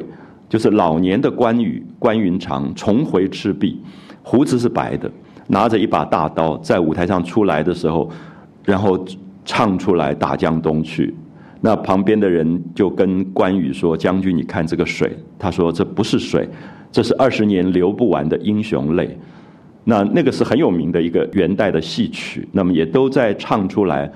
[0.49, 3.81] 就是老年的关羽关云长重回赤壁，
[4.21, 5.09] 胡子是白的，
[5.47, 8.11] 拿着一把大刀在舞台上出来的时候，
[8.65, 9.07] 然后
[9.45, 11.15] 唱出来打江东去。
[11.61, 16.47] 那旁边的人就跟关羽说：“将军，你看这个水。”他说：“这不是水。”
[16.95, 19.19] 这是二十年流不完的英雄泪，
[19.83, 24.09] 那那个是很有名的一个元代的戏曲，那么也都在唱出来。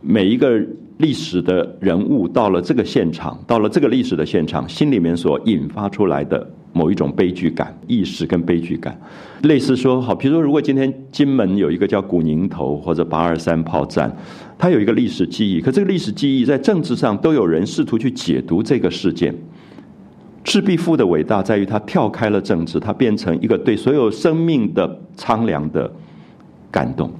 [0.00, 0.58] 每一个
[0.96, 8.98] 历史的人物到了这个现场，到了这个历史的现场，心里面所引发出来的某一种悲剧感、意识跟悲剧感，
[9.42, 14.10] 类似说好，比如说，如果今天金门有一个叫古宁头或者八二三炮战，
[14.56, 19.34] 它有一个历史记忆，可这个历史记忆在政治上都有人试图去解读这个事件。
[20.46, 25.90] 赤壁赋的伟大在于它跳开了政治，它变成一个对所有生命的苍凉的
[26.70, 27.10] 感动。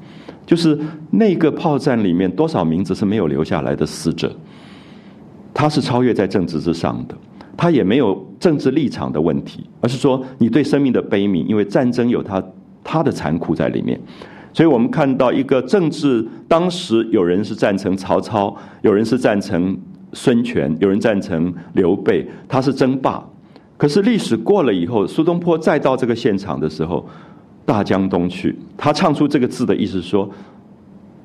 [0.46, 0.78] 就是
[1.10, 4.32] 那个炮战里面多少名字是没有留下来的死者，
[5.52, 7.16] 他是超越在政治之上的。
[7.56, 12.40] 他也没有政治立场的问题，而是说你对生命的悲悯，因为战争有他
[12.84, 14.00] 他的残酷在里面。
[14.52, 19.76] 所以我们看到一个政治，当时有人是赞成曹操，有人是赞成
[20.16, 23.22] 孙权，有人赞成刘备，他是争霸。
[23.76, 27.07] 可是历史过了以后，苏东坡再到这个现场的时候，
[27.66, 30.29] 大江东去，他唱出这个字的意思说：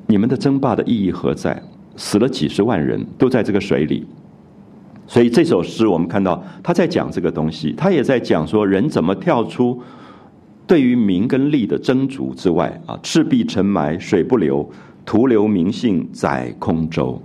[0.08, 1.63] 你们的争霸的意义何在？
[1.95, 4.06] 死了几十万人都在这个水里。
[5.08, 9.82] 所以这首诗我们看到他在讲这个东西，他也在讲说人怎么跳出
[10.67, 14.69] 对于名跟利的争逐之外啊，赤壁沉埋水不流，
[15.06, 17.21] 徒留名姓在空舟。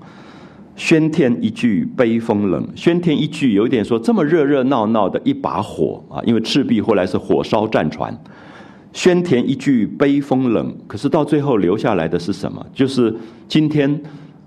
[0.77, 8.17] 喧天一句悲风冷，喧天一句有一点说这么热热闹闹的一把火啊，因为赤壁后来是火烧战船。
[8.93, 12.65] 喧天一句悲风冷，可是到最后留下来的是什么？
[12.75, 13.15] 就是
[13.49, 14.01] 今天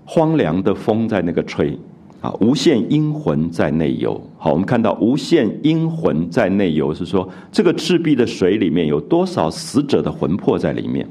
[0.04, 1.78] 荒凉的风在那个吹。
[2.20, 4.20] 啊，无限阴魂在内游。
[4.36, 11.08] 好，我们看到无限阴魂在内游，是说这个赤壁的水里面有多少死者的魂魄在里面？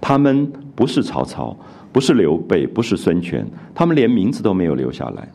[0.00, 1.56] 他们不是曹操，
[1.96, 3.42] 不是刘备，不是孙权，
[3.74, 5.26] 他们连名字都没有留下来，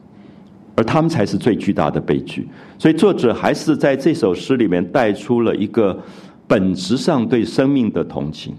[0.76, 2.48] 而他们才是最巨大的悲剧。
[2.78, 6.00] 所以作者还是在这首诗里面带出了一个
[6.48, 8.54] 本质上对生命的同情，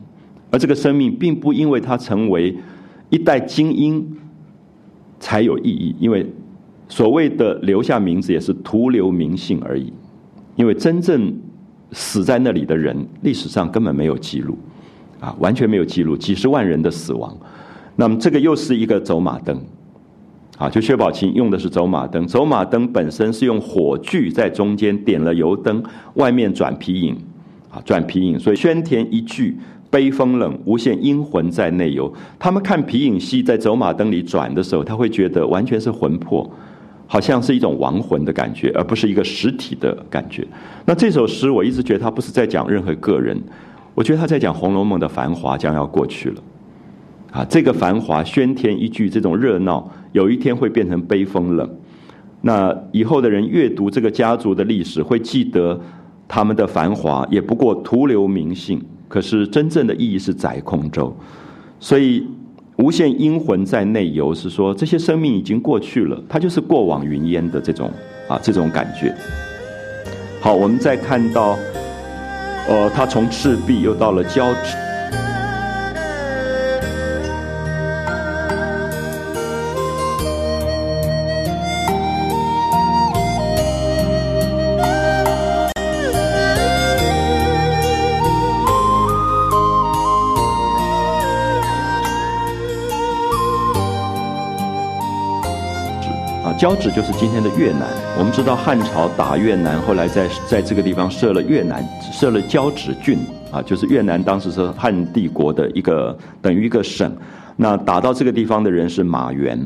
[0.50, 2.52] 而这个生命并不因为他成为
[3.08, 4.04] 一代精英。
[5.20, 6.26] 才有意义，因为
[6.88, 9.92] 所谓的留下名字也是徒留名姓而已，
[10.56, 11.32] 因为真正
[11.92, 14.58] 死在那里的人，历史上根本没有记录，
[15.20, 17.38] 啊，完全没有记录几十万人的死亡。
[17.96, 19.60] 那么这个又是一个走马灯，
[20.58, 25.82] 啊，就薛宝琴用的是走马灯，走马灯本身是用火炬在中间点了油灯，
[26.14, 27.16] 外面转皮影，
[27.70, 29.56] 啊，转皮影，所以宣田一炬。
[29.92, 32.10] 悲风冷，无限阴魂在内游。
[32.38, 36.50] 他们看皮影戏在走马灯里转的时候，他会觉得完全是魂魄，
[37.06, 40.48] 好像是一种亡魂的感觉，而不是一个实体的感觉。
[40.86, 43.38] 那这首诗，我一直觉得他不是在讲任何个人，
[43.94, 46.36] 我觉得他在讲《红楼梦》的繁华将要过去了。
[47.32, 51.68] 啊，这个繁华喧天一句，这种热闹，有一天会变成悲风冷。
[52.42, 55.80] 那以后的人阅读这个家族的历史，会记得
[56.28, 58.80] 他们的繁华，也不过徒留名姓。
[59.08, 61.16] 可是真正的意义是载空舟，
[61.80, 62.26] 所以
[62.76, 67.90] 无限阴魂在内游，是说这些生命已经过去了，它就是过往云烟的这种
[68.28, 69.14] 啊这种感觉。
[70.40, 71.56] 好，我们再看到，
[72.68, 74.76] 呃，他从赤壁又到了交趾。
[96.62, 97.88] 交趾就是今天的越南。
[98.16, 103.18] 我们知道汉朝打越南，后来在在这个地方设了越南，设了交趾郡
[103.50, 107.12] 啊，就是越南当时是汉帝国的一个等于一个省。
[107.56, 109.58] 那打到这个地方的人是马援，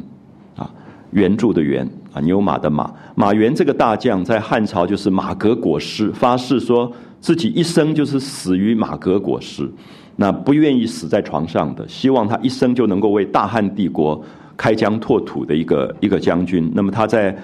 [0.56, 0.70] 啊，
[1.10, 2.90] 援助的援啊，牛马的马。
[3.14, 6.90] 马援这个大将在汉朝就是马革裹尸，发誓说
[7.20, 9.70] 自己一生就是死于马革裹尸，
[10.16, 14.24] 那不愿意死在床上的，希望他一生就能够为大汉帝国。
[14.56, 17.36] 开疆拓土的一个一个将军，那么他在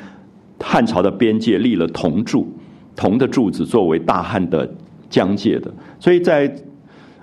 [0.58, 2.50] 汉朝的边界立了铜柱，
[2.96, 4.66] 铜的柱子作为大汉的
[5.10, 6.50] 疆界的，所以在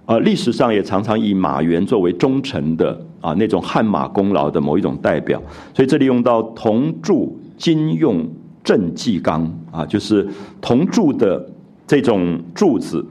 [0.06, 5.42] 呃历史上也常常以马援作为忠臣的啊那种汗马功劳的某一种代表，
[5.74, 8.28] 所以这里用到铜柱金用
[8.64, 10.28] 正纪纲啊，就是
[10.62, 11.44] 铜柱的
[11.88, 13.04] 这种柱子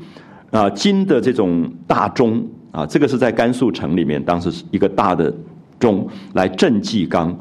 [0.51, 5.35] 啊，金的这种大钟啊，这个是在甘肃城里面，当时是一个大的。
[5.79, 7.37] 中来镇纪纲，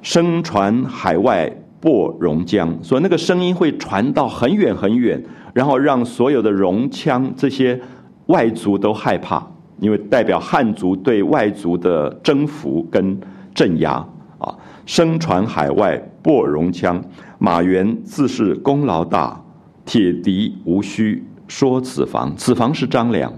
[0.00, 1.50] 声传海外
[1.80, 7.80] 播戎江，说那个声音会传到很远很远，然后让所有的戎羌这些
[8.26, 9.44] 外族都害怕，
[9.80, 13.18] 因为代表汉族对外族的征服跟
[13.54, 13.92] 镇压
[14.38, 14.54] 啊。
[14.86, 17.00] 声传海外播戎羌，
[17.38, 19.40] 马援自是功劳大，
[19.84, 23.32] 铁笛无需说子房，子房是张良。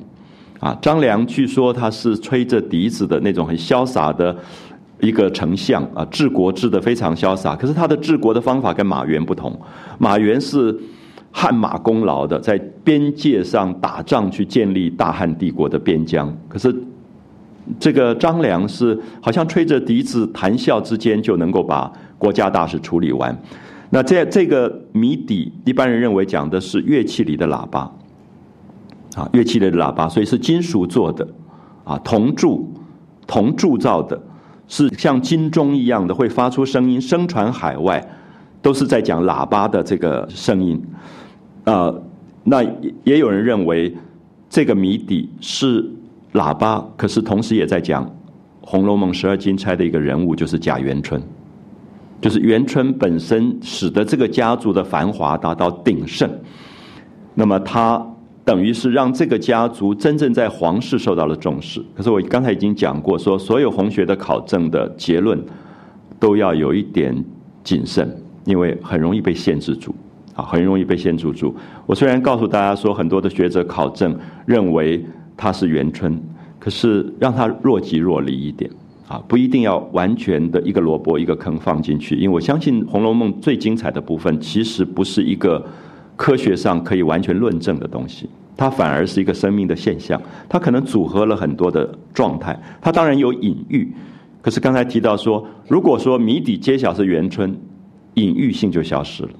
[0.65, 4.35] 啊，张良据说他是吹着笛子的那种很潇洒的
[4.99, 7.55] 一个丞相啊，治国治得非常潇洒。
[7.55, 9.55] 可是他的治国的方法跟马原不同，
[9.99, 10.75] 马原是
[11.31, 16.35] 汗马功劳的，在边界上打仗去建立大汉帝国的边疆。
[16.49, 16.75] 可是
[17.79, 23.39] 这个张良是好像吹着笛子谈笑之间就能够把国家大事处理完。
[23.91, 27.93] 那这这个谜底，一般人认为讲的是乐器里的喇叭。
[29.15, 31.27] 啊，乐器的喇叭，所以是金属做的，
[31.85, 32.73] 啊，铜铸，
[33.27, 34.21] 铜铸造的，
[34.67, 38.05] 是像金钟一样的，会发出声音，声传海外，
[38.61, 40.83] 都是在讲喇叭的这个声音。
[41.65, 41.95] 啊，
[42.43, 42.63] 那
[43.05, 43.95] 也有人认为
[44.51, 45.89] 这个谜底是
[46.33, 48.05] 喇叭，可是同时也在讲
[48.61, 51.23] 《红楼梦》十二金钗的一个人物，就是贾元春。
[52.21, 56.31] 就是元春本身使得这个家族的繁华达到鼎盛，
[57.35, 58.05] 那么他
[58.45, 61.83] 等于是让这个家族真正在皇室受到了重视。
[61.95, 65.43] 可是我刚才已经讲过，说所有红学的考证的结论
[66.21, 67.25] 都要有一点
[67.63, 68.15] 谨慎，
[68.45, 69.95] 因为很容易被限制住
[70.35, 71.55] 啊，很容易被限制住。
[71.87, 74.15] 我虽然告诉大家说，很多的学者考证
[74.45, 75.03] 认为
[75.37, 76.21] 他是元春，
[76.59, 78.71] 可是让他若即若离一点。
[79.07, 85.63] 啊，不一定要完全的一个萝卜一个坑放进去，因为我相信《红楼梦》最精彩的部分，其实不是一个
[86.17, 93.93] 科学上可以完全论证的东西，它反而是一个生命的现象，它可能组合了很多的状态，它当然有隐喻，
[94.41, 97.57] 可是刚才提到说，如果说谜底揭晓是元春，
[98.15, 99.31] 隐喻性就消失了，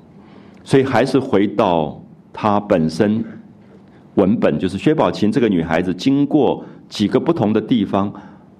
[0.65, 2.03] 所以还是回到
[2.33, 3.25] 它本身
[4.15, 8.13] 文本，就是薛宝琴这个女孩子经过几个不同的地方。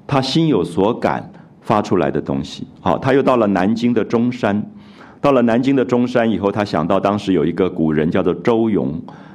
[0.07, 4.71] 她心有所感发出来的东西，好，她又到了南京的中山，
[5.25, 8.91] 到了南京的中山以后，他想到当时有一个古人叫做周庸，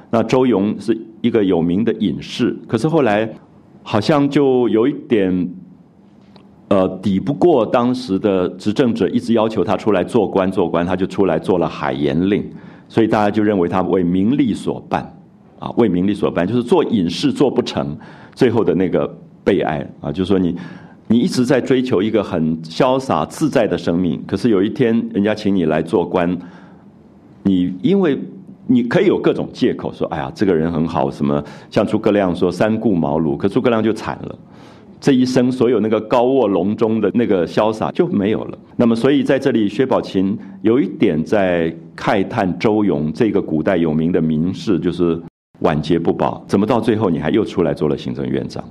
[0.08, 3.28] 那周庸是一个有名的隐士，可是后来
[3.82, 5.50] 好像就有一点，
[6.68, 12.48] 呃，抵不过当时的执政者一直要求他出来做官做官，他就出来做了海盐令，
[12.88, 15.12] 所以大家就认为他为名利所办，
[15.58, 17.98] 啊，为名利所办，就是做隐士做不成，
[18.32, 19.12] 最后的那个。
[19.42, 20.54] 悲哀啊，就是说你，
[21.12, 26.38] 你一直在追求一个很潇洒自在的生命，可是有一天人家请你来做官，
[27.42, 28.16] 你因为
[28.68, 34.38] 你可以有各种借口说，哎呀，这个人很好，什么像诸葛亮说三顾茅庐，可诸葛亮就惨了，
[35.00, 38.56] 这一生所有那个高卧龙中的那个潇洒就没有了。
[38.76, 45.20] 那么，所以在这里，薛宝琴有一点在慨叹周勇这个古代有名的名士，就是
[45.58, 48.62] 晚节不保，怎么到最后你还又出来做了行政院长？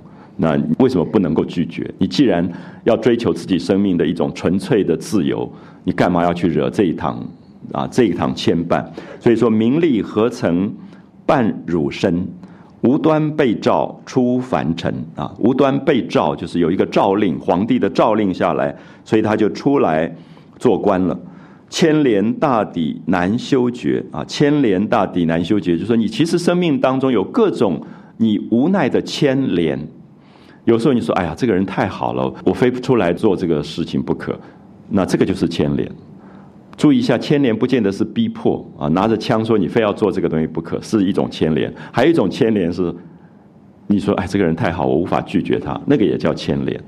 [0.42, 1.86] 那为什么不能够拒绝？
[1.98, 2.50] 你既然
[2.86, 5.52] 要追求自己生命的一种纯粹的自由，
[5.84, 7.22] 你干嘛要去惹这一趟
[7.74, 7.86] 啊？
[7.92, 8.86] 这一趟牵绊？
[9.20, 10.74] 所以说，名利何曾
[11.26, 12.26] 伴汝身？
[12.82, 15.36] 无端被召出凡尘啊！
[15.40, 18.74] 无端被召，就是有一个诏令，皇帝的诏令下来，
[19.04, 20.10] 所以他就出来
[20.58, 21.20] 做官了。
[21.70, 24.24] 牵连大抵难修绝啊！
[24.24, 27.82] 牵连大抵难修绝，就是说你其实生命当中有各种
[28.16, 29.78] 你无奈的牵连。
[30.70, 34.40] 有时候你说：“哎呀，这个人太好了，我非出来做这个事情不可。”
[34.88, 35.92] 那这个就是牵连。
[36.78, 41.74] 注意一下，牵连不见得是逼迫啊，拿着枪说你非要做这个东西不可，是一种牵连。
[41.92, 42.94] 还有一种牵连是，
[43.88, 46.80] 你说：“哎，这个人太好，我无法拒绝他。”那个也叫牵连。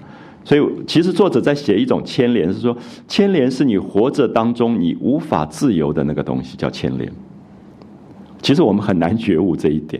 [0.44, 2.78] 所以，其实作者在写一种牵连，是说
[3.08, 7.12] 牵连是你活着当中你无法自由的那个东西，叫牵连。
[8.44, 10.00] 其实我们很难觉悟这一点。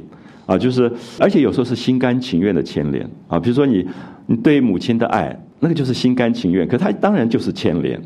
[0.52, 3.40] 啊，就是，而且有时候是心甘情愿的牵连啊。
[3.40, 3.88] 比如说你，
[4.26, 6.68] 你对母亲的爱，那个就是心甘情愿。
[6.68, 7.98] 可他当然就是牵连，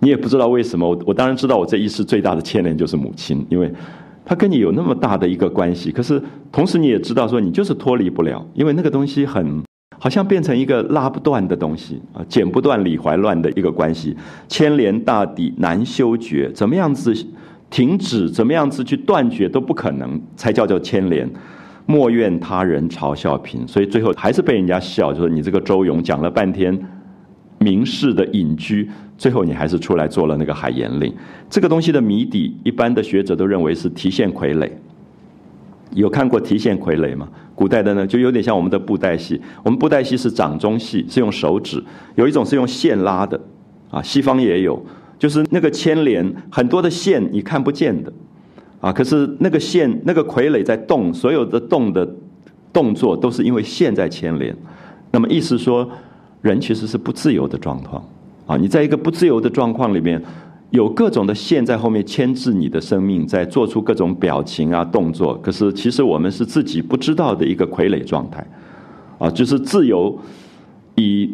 [0.00, 0.88] 你也不知道为什么。
[0.88, 3.72] 我我当然知道，我这一世最大的牵连就是母亲，因为
[4.24, 5.92] 他跟你有那么大的一个关系。
[5.92, 6.20] 可是
[6.50, 9.62] 同时你也知道，说你就是脱离不了，因为那个东西很，
[9.96, 14.16] 好像变成一个拉不断的东西啊，剪不断理还乱的一个关系，
[14.48, 16.50] 牵连大抵难修绝。
[16.52, 17.14] 怎么样子
[17.70, 21.30] 停止，怎么样子去断绝都不可能，才叫做牵连。
[21.86, 26.76] 莫怨他人嘲笑贫，所以最后还是被人家笑，就说你这个周勇讲了半天
[27.58, 31.14] 名士的隐居，最后你还是出来做了那个海盐令。
[31.48, 34.68] 这个东西的谜底，一般的学者都认为是提线傀儡。
[35.92, 37.28] 有看过提线傀儡吗？
[37.54, 39.40] 古代的呢，就有点像我们的布袋戏。
[39.62, 41.78] 我们布袋戏是掌中戏，是用手指；
[42.16, 43.40] 有一种是用线拉的，
[43.90, 44.84] 啊，西方也有，
[45.18, 48.12] 就是那个牵连很多的线你看不见的。
[48.80, 48.92] 啊！
[48.92, 52.08] 可是那个线、那个傀儡在动，所有的动的
[52.72, 54.56] 动作都是因为线在牵连。
[55.10, 55.88] 那么意思说，
[56.42, 58.04] 人其实是不自由的状况。
[58.46, 60.22] 啊，你在一个不自由的状况里面，
[60.70, 65.34] 有各种的线在后面牵制你的生命，在做出各种表情啊、动作。
[65.38, 68.46] 可是其实我们是自己不知道的一个傀儡状态。
[69.18, 70.18] 啊，就是自由。
[70.98, 71.30] 以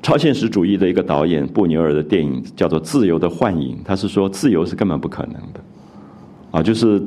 [0.00, 5.60] 超现实主义的一个导演布纽尔的电影叫做《自由的幻影》，他是说自由是根本不可能的。
[6.50, 7.02] 啊，就是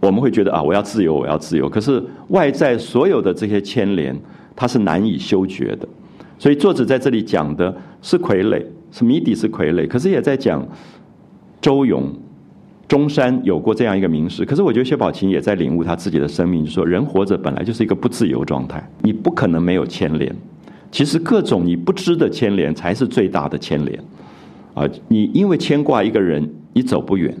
[0.00, 1.68] 我们会觉得啊，我要自由，我要自由。
[1.68, 4.18] 可是外在所有的这些牵连，
[4.56, 5.86] 它是难以修绝的。
[6.38, 9.86] 所以作者在这里讲的是傀儡，是谜底，是傀儡。
[9.86, 10.66] 可是也在讲
[11.60, 12.10] 周勇、
[12.88, 14.44] 中山有过这样一个名士。
[14.44, 20.34] 可是我觉得薛宝琴也在领悟他自己的生命，就说人活着本来就是一个不自由状态，你不可能没有牵连。
[20.90, 24.02] 其实各种你不知的牵连才是最大的牵连。
[24.74, 26.48] 啊，你因为牵挂一个人。
[26.74, 27.36] 你走不远，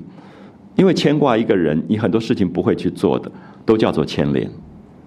[0.76, 3.30] 因为牵挂一个人，你很多事情不会去做的，
[3.64, 4.50] 都叫做牵连。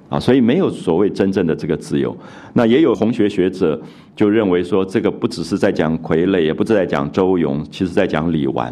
[0.07, 2.15] 啊，所以没有所谓真正的这个自由。
[2.53, 3.81] 那也有红学学者
[4.15, 8.71] 就认为说，这个不只是在讲傀儡，也不是在讲周勇，其实在讲李纨。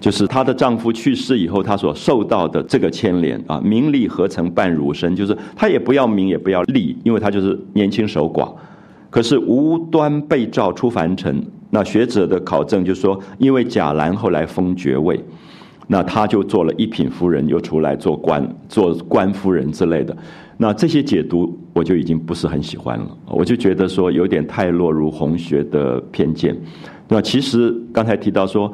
[0.00, 5.14] 就是她的丈夫去世以后，她所受到的这个牵连啊，名利何曾伴汝身？
[5.14, 8.50] 就是她也不要名，也不要利，因为她就是年轻守寡。
[9.10, 11.44] 可是无端被召出凡尘。
[11.68, 15.22] 那学者的考证就说，因为贾兰后来封爵位。
[15.92, 20.16] 那他就做了一品夫人，又出来做官，做官夫人之类的。
[20.56, 26.56] 那这些解读我就已经不是很喜欢了，我就觉得说有点太落入红学的偏见。
[27.08, 28.72] 那其实刚才提到说，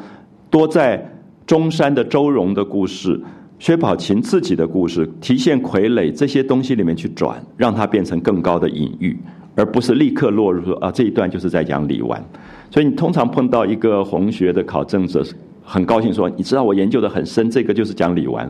[0.51, 1.11] 多在
[1.47, 3.19] 中山的周荣的故事，
[3.59, 9.19] 薛宝琴自己的故事，提线傀儡这些东西里面去转，让它变成更高的隐喻，
[9.55, 12.23] 而不是立刻落入啊这一段就是在讲李纨。
[12.71, 15.25] 所以你通常碰到一个红学的考证者。
[15.69, 18.49] 很高兴说，你知道我研究的很深，这个就是讲李纨，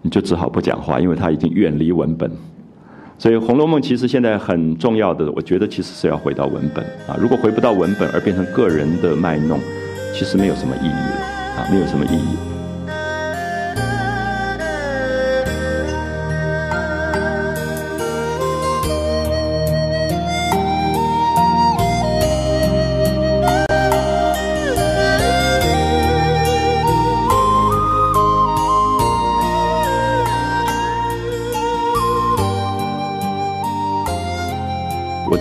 [0.00, 2.30] 你就只好不讲话，因为他已经远离文本。
[3.18, 7.14] 所以《红楼梦》其实现在很重要的，我觉得其实是要回到文本啊。
[7.20, 9.60] 如果回不到文本，而变成个人的卖弄，
[10.14, 12.57] 其实没有什么意义了啊，没有什么意义。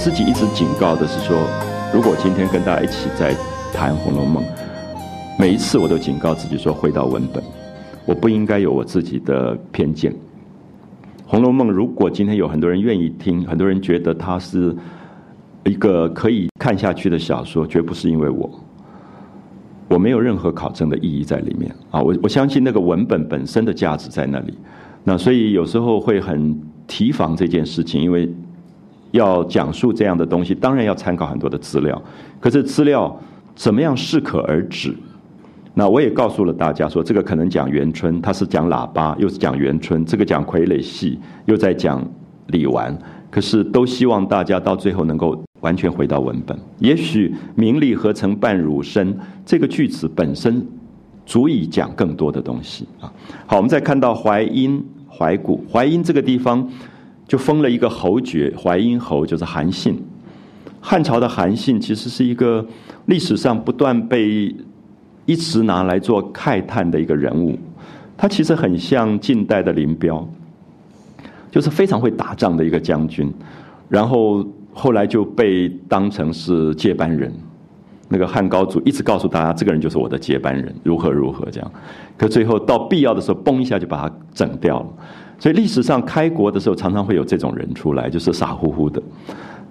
[0.08, 1.38] 自己一直警告的是说，
[1.94, 3.36] 如果今天跟大家一起在
[3.74, 4.42] 谈《红楼梦》，
[5.38, 7.44] 每一次我都警告自己说，回到文本，
[8.06, 10.14] 我不应该有我自己的偏见。
[11.26, 14.74] 《红楼梦》如果今天有很多人愿意听，很多人觉得它是
[15.66, 18.50] 一个可以看下去的小说，绝不是因为我，
[19.90, 22.02] 我没有任何考证的意义在里面啊！
[22.02, 24.58] 我我相信那个文本本身的价值在那里。
[25.04, 28.34] 那所以有时候会很提防这件事情，因为。
[29.18, 32.02] 要讲述这样的东西，当然要参考很多的资料。
[32.40, 33.20] 可是资料
[33.56, 34.96] 怎么样适可而止？
[35.74, 42.04] 那我也告诉了大家说，这个可能讲元春，他是讲喇叭，又是讲元春；这个讲傀儡戏，又在讲
[42.48, 42.98] 李纨。
[43.30, 46.58] 可是都希望大家到最后能够完全回到文本。
[46.80, 49.16] 也许“名利何曾伴汝身”
[49.46, 50.66] 这个句子本身
[51.26, 53.12] 足以讲更多的东西啊。
[53.46, 56.68] 好，我们再看到淮阴、怀古、淮阴这个地方。
[57.28, 60.02] 就封了一个侯爵，淮阴侯就是韩信。
[60.80, 62.66] 汉朝的韩信其实是一个
[63.08, 64.56] 历史上不断被
[65.26, 67.58] 一直拿来做慨叹的一个人物。
[68.16, 70.28] 他其实很像近代的林彪，
[71.52, 73.32] 就是非常会打仗的一个将军。
[73.90, 77.32] 然后后来就被当成是接班人。
[78.10, 81.70] 那个汉高祖一直告诉大家，这个人就是我的接班人，如何如何这样。
[82.16, 84.88] 可最后到必要的时候，嘣一下就把他整掉了。
[85.40, 89.02] 所以历史上开国的时候，常常会有这种人出来，就是傻乎乎的，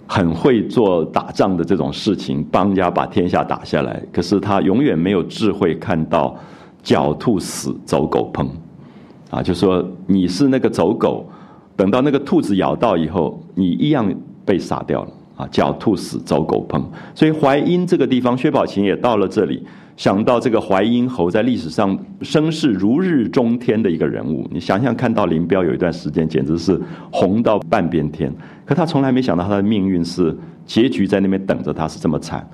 [0.07, 4.03] 很会做打仗的这种事情，帮人家把天下打下来。
[4.13, 6.37] 可是他永远没有智慧看到
[6.85, 8.47] 狡兔死，走狗烹，
[9.31, 11.27] 啊，就说你是那个走狗，
[11.77, 14.09] 等到那个兔子咬到以后，你一样
[14.45, 15.11] 被杀掉了。
[15.37, 16.83] 啊，狡兔死，走狗烹。
[17.15, 19.63] 所以淮阴这个地方，薛宝琴也到了这里。
[19.97, 26.79] 想到这个淮阴侯在历史上声势如日中天的一个人物，你想想看到林彪有一段时间简直是
[27.11, 28.31] 红到半边天，
[28.67, 30.37] 可他从来没想到他的命运是
[30.67, 32.47] 结局在那边等着他，是这么惨。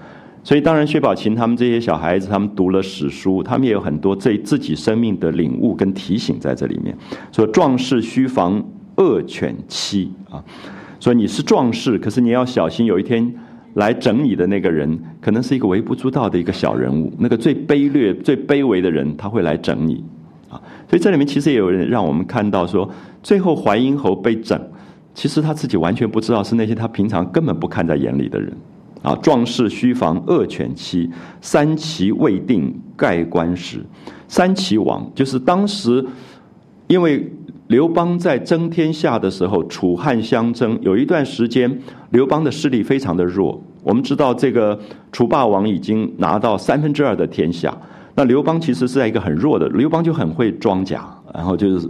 [0.45, 6.97] 所以当然薛宝琴他们这些小孩子，他们读了史书，他们也有很多对自己生命的领悟跟提醒在这里面。
[7.33, 8.65] 说壮士须防
[8.97, 10.43] 恶犬欺啊，
[11.01, 13.35] 说你是壮士，可是你要小心有一天。
[13.75, 20.05] 来整你的那个人，可能是一个微不足道的一个小人物，那个最卑劣、最卑微的人，他会来整你，
[20.51, 20.61] 啊！
[20.89, 22.89] 所以这里面其实也有人让我们看到说，
[23.23, 24.61] 最后淮阴侯被整，
[25.15, 28.53] 其实他自己完全不知道是那些他平常根本不看在眼里的人，
[29.03, 29.15] 啊！
[29.23, 31.11] 壮士须防恶犬欺，
[31.41, 33.85] 三齐未定盖棺时，
[34.29, 36.05] 三齐王就是当时
[36.89, 37.27] 因为。
[37.73, 43.59] 刘邦在争天下的时候，楚汉相争，有一段时间，刘邦的势力非常的弱。
[43.83, 44.79] 我们知道，这个
[45.11, 47.75] 楚霸王已经拿到三分之二的天下，
[48.15, 51.89] 那刘邦其实是在一个很弱的，刘邦就很会装假，然后就是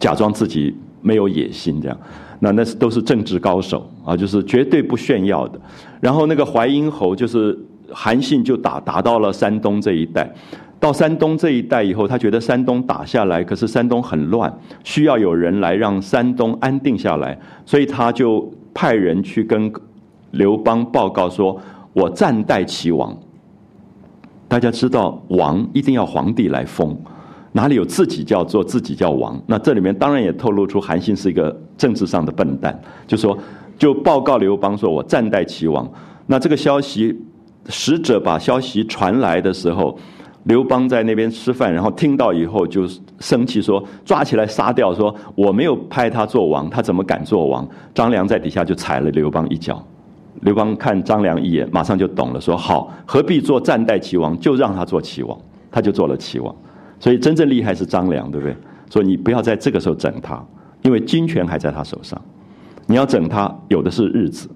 [0.00, 1.96] 假装自己没有野心这样。
[2.40, 5.60] 那那是都是政治高手啊，就是绝对不炫耀的。
[6.00, 7.56] 然后那个淮阴侯就是
[7.92, 10.28] 韩信，就打打到了山东这一带。
[10.82, 14.52] 到山东这一带以后，他觉得山东打下来，可是山东很乱，
[14.82, 19.72] 需要有人来让山东安定下来，所以他就派人去跟
[20.32, 21.56] 刘邦报告说
[21.94, 23.16] ：“我暂代齐王。”
[24.48, 26.98] 大家知道，王一定要皇帝来封，
[27.52, 29.40] 哪里有自己叫做自己叫王？
[29.46, 32.76] 那这里面当然也透露出韩信是一个政治上的笨蛋，
[33.06, 33.38] 就说
[33.78, 35.88] 就报告刘邦说：“我暂代齐王。”
[36.26, 37.16] 那这个消息，
[37.68, 39.96] 使者把消息传来的时候，
[40.44, 42.86] 刘邦在那边吃饭，然后听到以后就
[43.20, 49.84] 生气说：“抓起来杀掉！”说：“我没有派他做王，他怎么敢做王？”张良在底下就踩了刘邦一脚。
[50.40, 54.36] 刘邦看张良一眼，马上就懂了，说：“好，何必做暂代齐王？
[54.40, 55.38] 就让他做齐王。”
[55.70, 56.54] 他就做了齐王。
[56.98, 58.56] 所以真正厉害是张良，对不对？
[58.90, 60.44] 说你不要在这个时候整他，
[60.82, 62.20] 因为军权还在他手上。
[62.86, 64.50] 你要整他，有的是日子。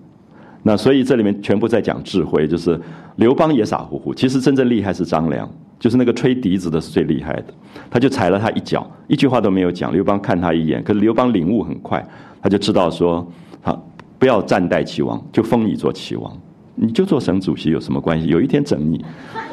[0.62, 2.78] 那所以这里面全部在讲智慧，就是
[3.16, 4.12] 刘邦也傻乎乎。
[4.12, 5.48] 其实真正厉害是张良，
[5.78, 7.44] 就是那个吹笛子的是最厉害的。
[7.90, 9.92] 他就踩了他一脚，一句话都没有讲。
[9.92, 12.04] 刘邦看他一眼，可是刘邦领悟很快，
[12.42, 13.26] 他就知道说：
[13.62, 13.86] 好，
[14.18, 16.32] 不要暂代齐王，就封你做齐王，
[16.74, 18.26] 你就做省主席有什么关系？
[18.28, 19.04] 有一天整你，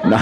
[0.05, 0.17] 那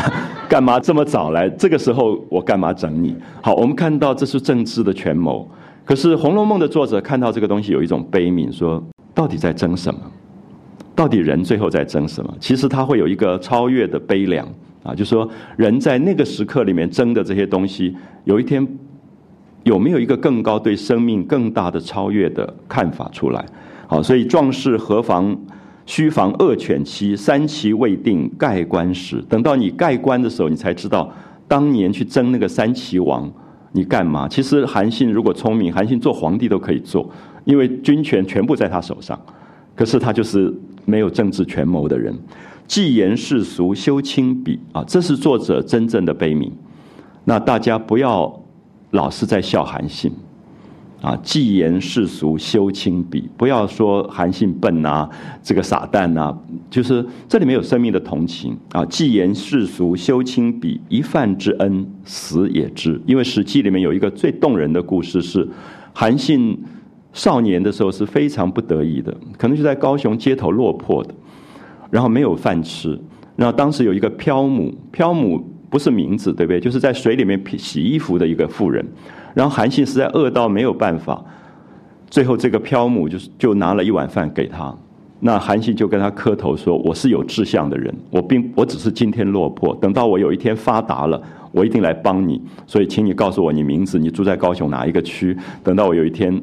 [0.50, 1.50] 干嘛这么早来？
[1.50, 3.16] 这个时候我干嘛整你？
[3.42, 5.50] 好，我们看到这是政治的权谋。
[5.84, 8.82] 可是《红楼梦》的作者看到这个东西有一种悲悯，说
[9.14, 10.00] 到底在争什么？
[10.96, 12.34] 到底人最后在争什么？
[12.40, 14.48] 其实他会有一个超越的悲凉
[14.84, 18.68] 啊，就说人在那个时刻里面争的这些东西，有一天
[19.64, 23.46] 有没有一个更高对生命更大的超越的看法出来？
[23.88, 25.38] 好，所以壮士何妨
[25.86, 29.24] 须防恶犬欺，三齐未定盖棺时。
[29.30, 31.12] 等到你盖棺的时候，你才知道
[31.48, 33.32] 当年去争那个三齐王，
[33.72, 34.28] 你干嘛？
[34.28, 37.08] 其实韩信如果聪明，韩信做皇帝都可以做，
[37.46, 39.20] 因为军权全部在他手上。
[39.76, 40.54] 可是他就是。
[40.84, 42.12] 没有政治权谋的人，
[42.72, 46.50] 既言世俗，修亲笔啊，这是作者真正的悲悯。
[47.26, 48.42] 那大家不要
[48.92, 50.10] 老是在笑韩信
[51.02, 55.10] 啊，既言世俗，修亲笔，不要说韩信笨呐，
[55.44, 56.34] 这个傻蛋呐，
[56.70, 58.86] 就是这里面有生命的同情啊。
[58.86, 63.02] 既言世俗，修亲笔，一饭之恩，死也知。
[63.06, 65.46] 因为《史记》里面有一个最动人的故事是
[65.92, 66.58] 韩信。
[67.14, 71.14] 少年的时候是非常不得已的，可能就在高雄街头落魄的，
[71.92, 73.00] 然后没有饭吃。
[73.36, 75.40] 然后当时有一个漂母，漂母
[75.70, 76.60] 不是名字，对不对？
[76.60, 78.84] 就是在水里面洗衣服的一个妇人。
[79.36, 81.24] 然后韩信实在饿到没有办法，
[82.10, 84.76] 最后这个漂母就是就拿了一碗饭给他。
[85.20, 91.22] 那韩信就跟他磕头说：“我是有志向的人，我并我只是今天落魄，等到我有一天发达了，
[91.52, 92.42] 我一定来帮你。
[92.66, 95.38] 所以请你告诉我你名字，你住在高雄哪一个区？
[95.64, 96.42] 等到我有一天。”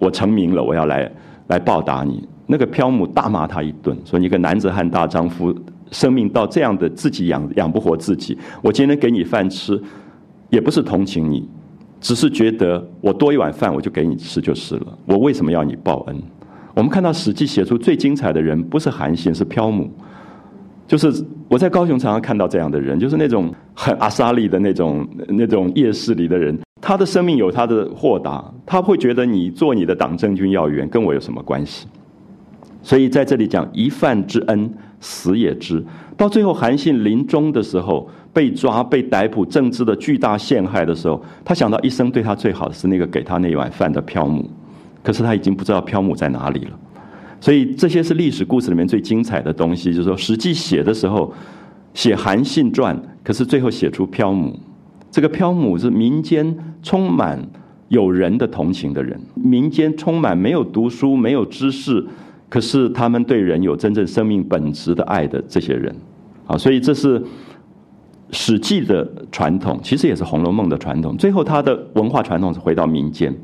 [0.00, 1.10] 我成名了，我要来
[1.48, 2.22] 来报答你。
[2.50, 5.54] 那个漂母大骂他一顿，说：“你个男子汉大丈夫，
[5.90, 8.36] 生命到这样的，自己养养不活自己。
[8.62, 9.78] 我今天给你饭吃，
[10.48, 11.46] 也不是同情你，
[12.00, 14.98] 只是觉得我多一碗饭，我就给你吃就是了。
[15.04, 16.16] 我为什么要你报恩？”
[16.74, 19.90] 我们看到《史记》写出最精彩的人，不是韩信，是漂母。
[20.86, 21.12] 就是
[21.48, 26.58] 我在高雄常常看到这样的人，就是那种很阿莎利的那种那种夜市里的人。
[26.80, 31.86] 他的生命有他的豁达，他会觉得你做你的党政军要员跟我有什么关系？
[32.88, 35.84] 所以在这里讲一饭之恩，死也知。
[36.16, 44.48] 到最后韩信临终的时候被抓、被逮捕、政治的巨大陷害的时候，他想到一生对他最好的是那个给他那一碗饭的漂母，
[45.02, 46.70] 可是他已经不知道漂母在哪里了。
[47.42, 51.30] 所以这些是历史故事里面最精彩的东西，就是说实际写的时候
[51.92, 54.58] 写韩信传，可是最后写出漂母。
[55.10, 57.46] 这个漂母是民间充满
[57.88, 62.06] 有人的同情的人，民间充满没有读书、没有知识，
[62.48, 65.94] 可是他们对人有真正生命本质的爱的这些人，
[66.46, 67.20] 啊，所以这是
[68.30, 71.16] 《史记》的传统，其实也是《红楼梦》的传统。
[71.16, 73.34] 最后，他的文化传统是回到民间，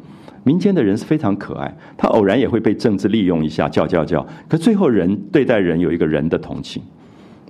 [0.42, 6.82] 民间的人是非常可爱，他偶然也会被政治利用一下，叫叫叫，可最后人对待人有一个人的同情，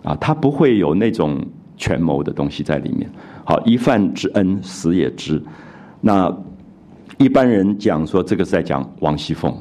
[0.02, 1.40] 啊，他不会有那种
[1.76, 3.08] 权谋的东西在里面。
[3.44, 5.40] 好，一饭之恩，死也知。
[6.00, 6.34] 那
[7.18, 9.54] 一般人讲说，这个是在讲王熙凤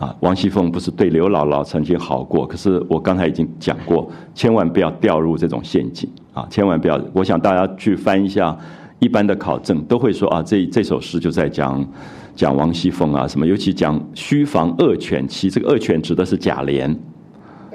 [0.00, 0.12] 啊。
[0.18, 6.44] 王熙凤不是对刘姥姥曾经好过，可是我刚才已经讲过，千万不要掉入这种陷阱啊！
[6.50, 7.00] 千万不要。
[7.12, 8.58] 我想大家去翻一下
[8.98, 11.86] 一般的考证，都会说啊，这这首诗就在讲
[12.34, 13.46] 讲王熙凤啊，什么？
[13.46, 16.96] 尤其讲须防恶犬欺，这个恶犬指的是贾琏，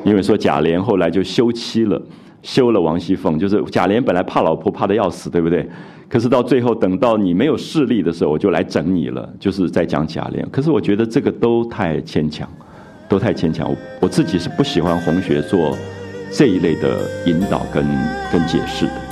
[0.04, 2.02] 因为说贾琏后来就休妻了。
[2.46, 5.68] 休了王熙凤，就是贾琏本来怕老婆怕的要死，对不对？
[6.08, 10.48] 可是到最后等到你没有势力的时候，我就来整你了，就是在讲贾琏。
[10.52, 12.48] 可是我觉得这个都太牵强，
[13.10, 13.68] 都太牵强。
[13.68, 15.76] 我我自己是不喜欢红学做
[16.32, 17.84] 这一类的引导跟
[18.32, 19.05] 跟解释的。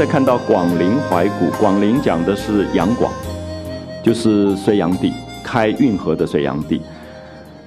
[0.00, 3.12] 再看到广陵怀古，广陵讲的是杨广，
[4.02, 5.12] 就是隋炀帝
[5.44, 6.80] 开运河的隋炀帝。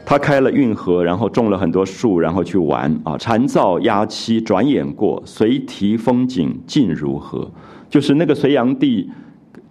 [0.03, 7.47] 他开了运河，然后种了很多树，然后去玩啊，蝉噪鸦栖，转眼过，随堤风景尽如何？
[7.87, 9.07] 就是那个隋炀帝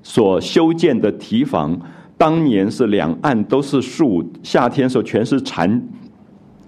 [0.04, 1.76] 所修建的堤防，
[2.16, 5.82] 当年是两岸都是树，夏天时候全是蝉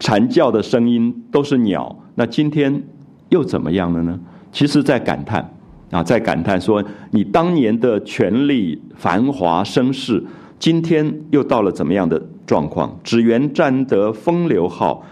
[0.01, 1.97] 蝉叫的声音，都是鸟。
[2.17, 2.83] 那今天
[3.29, 4.19] 又怎么样了呢？
[4.51, 5.54] 其实，在感叹
[5.95, 6.83] 啊，在感叹说，
[7.13, 10.21] 你当年的权力繁华声势，
[10.59, 12.99] 今天又到了怎么样的状况？
[13.05, 15.05] 只缘占得风流好，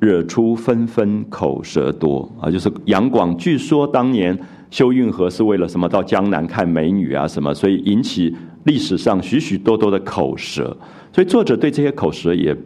[0.00, 2.50] 惹出纷纷口舌多啊！
[2.50, 4.36] 就是杨广，据说当年
[4.72, 5.88] 修运河是为了什么？
[5.88, 10.76] 到江南看美女啊什么，所以引起历史上许许多多的口舌。
[11.12, 12.56] 所以作者对这些口舌也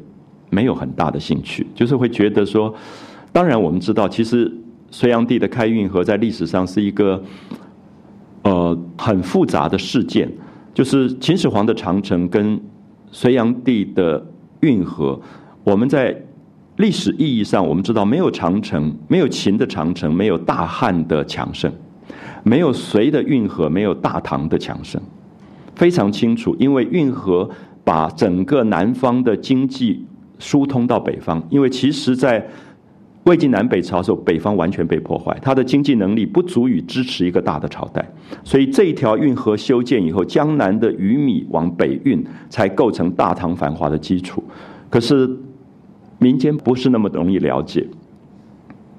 [0.48, 2.74] 没有很大的兴趣，就是会觉得说，
[3.30, 4.50] 当然我们知道，其实。
[4.90, 7.22] 隋炀帝的开运河在历史上是一个，
[8.42, 10.30] 呃，很复杂的事件。
[10.72, 12.58] 就是秦始皇的长城跟
[13.10, 14.24] 隋炀帝的
[14.60, 15.20] 运河，
[15.64, 16.16] 我们在
[16.76, 21.70] 历史意义上，我们知道没有长城，没有秦的长城，没有大汉的强盛，
[22.42, 25.00] 没有隋的运河，没有大唐的强盛，
[25.74, 26.56] 非常清楚。
[26.58, 27.50] 因为运河
[27.84, 30.06] 把整个南方的经济
[30.38, 32.48] 疏通到北方，因为其实在。
[33.28, 38.02] 魏晋南北朝时候，北方完全被破坏，它的经济能力不足以支持一个大的朝代，
[38.42, 44.42] 所以这一条运河修建以后，江南的鱼米往北运，才构成大唐繁华的基础。
[44.88, 45.28] 可是
[46.18, 47.86] 民间不是那么容易了解。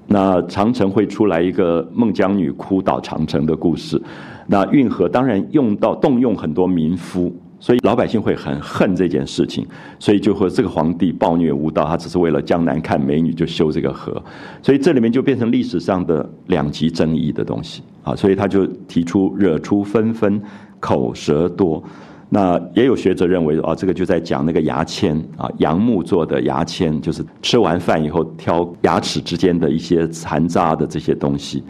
[0.06, 4.00] 那长城会出来一个孟姜女哭倒长城的故事，
[4.46, 7.34] 那运河当然用到动用很多民夫。
[7.62, 9.66] 所以老百姓会很恨这件事情，
[9.98, 14.20] 所以就和这个皇帝暴虐无道，他只是为了江南看美女就修这个河，
[14.62, 20.40] 所以这里面就变成历史上的两极争议的东西啊，所以他就提出惹出纷纷
[20.80, 21.84] 口舌多，
[22.30, 31.62] 那也有学者认为啊，这个就在讲那个牙签啊，杨木做的牙签，就是吃完饭以后挑牙齿之间的一些残渣的这些东西。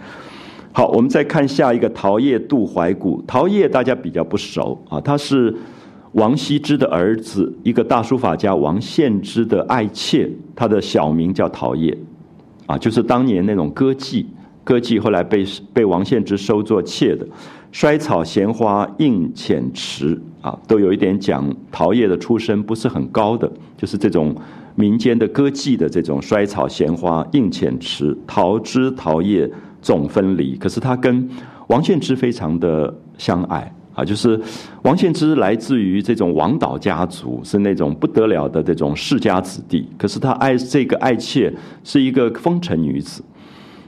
[0.71, 5.53] 好，我们再看下一个陶业渡怀古，陶业大家比较不熟啊，它是。
[6.13, 11.97] 王羲之的儿子，一个大书法家王献之的爱妾，他的小名叫陶冶，
[12.67, 14.27] 啊，就是当年那种歌妓，
[14.65, 17.27] 歌妓后来被被王献之收作妾的。
[17.71, 24.35] 衰草闲花映浅池，啊，都有一点讲陶冶的出身不是很高的，就是这种
[24.75, 29.49] 民间的歌妓的这种衰草闲花映浅池，桃枝桃叶
[29.81, 30.57] 总分离。
[30.57, 31.31] 可是他跟
[31.69, 33.73] 王献之非常的相爱。
[34.01, 34.41] 啊，就是
[34.83, 39.87] 王献之来自于这种王导家族，是那种不得了的这种世家子弟。
[39.99, 41.53] 可是他爱这个爱妾
[41.85, 43.23] 是一个风尘女子。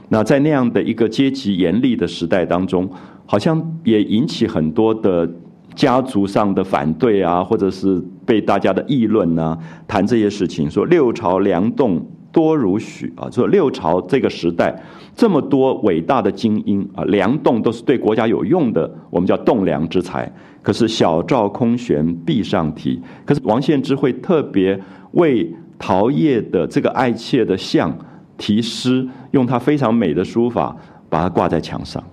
[0.09, 2.87] 那在那样的一个阶级严厉的时代当中，
[3.25, 5.27] 好像也引起很多的
[5.73, 9.57] 家族上的反对啊，或者是被大家的议论啊，
[9.87, 14.83] 谈这些事情，说六朝梁栋多如许啊，说六朝这个时代。
[15.15, 20.29] 这么多伟大的精英啊，梁栋都是对国家有用的，我们叫栋梁之才。
[20.63, 24.77] 可是小赵空悬壁上题，可是王献之会特别
[25.11, 27.95] 为陶业的这个爱妾的像
[28.37, 30.75] 题诗，用他非常美的书法
[31.09, 32.03] 把它挂在墙上。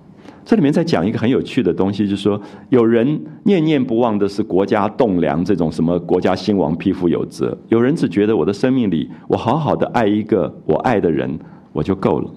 [0.51, 3.07] 这里面在讲一个很有趣的东西，就是说有人
[3.45, 11.39] 念念不忘的是国家栋梁这种什么国家兴亡匹夫有责，有人只觉得我的生命里我好好的爱一个我爱的人
[11.73, 12.29] 我就够了。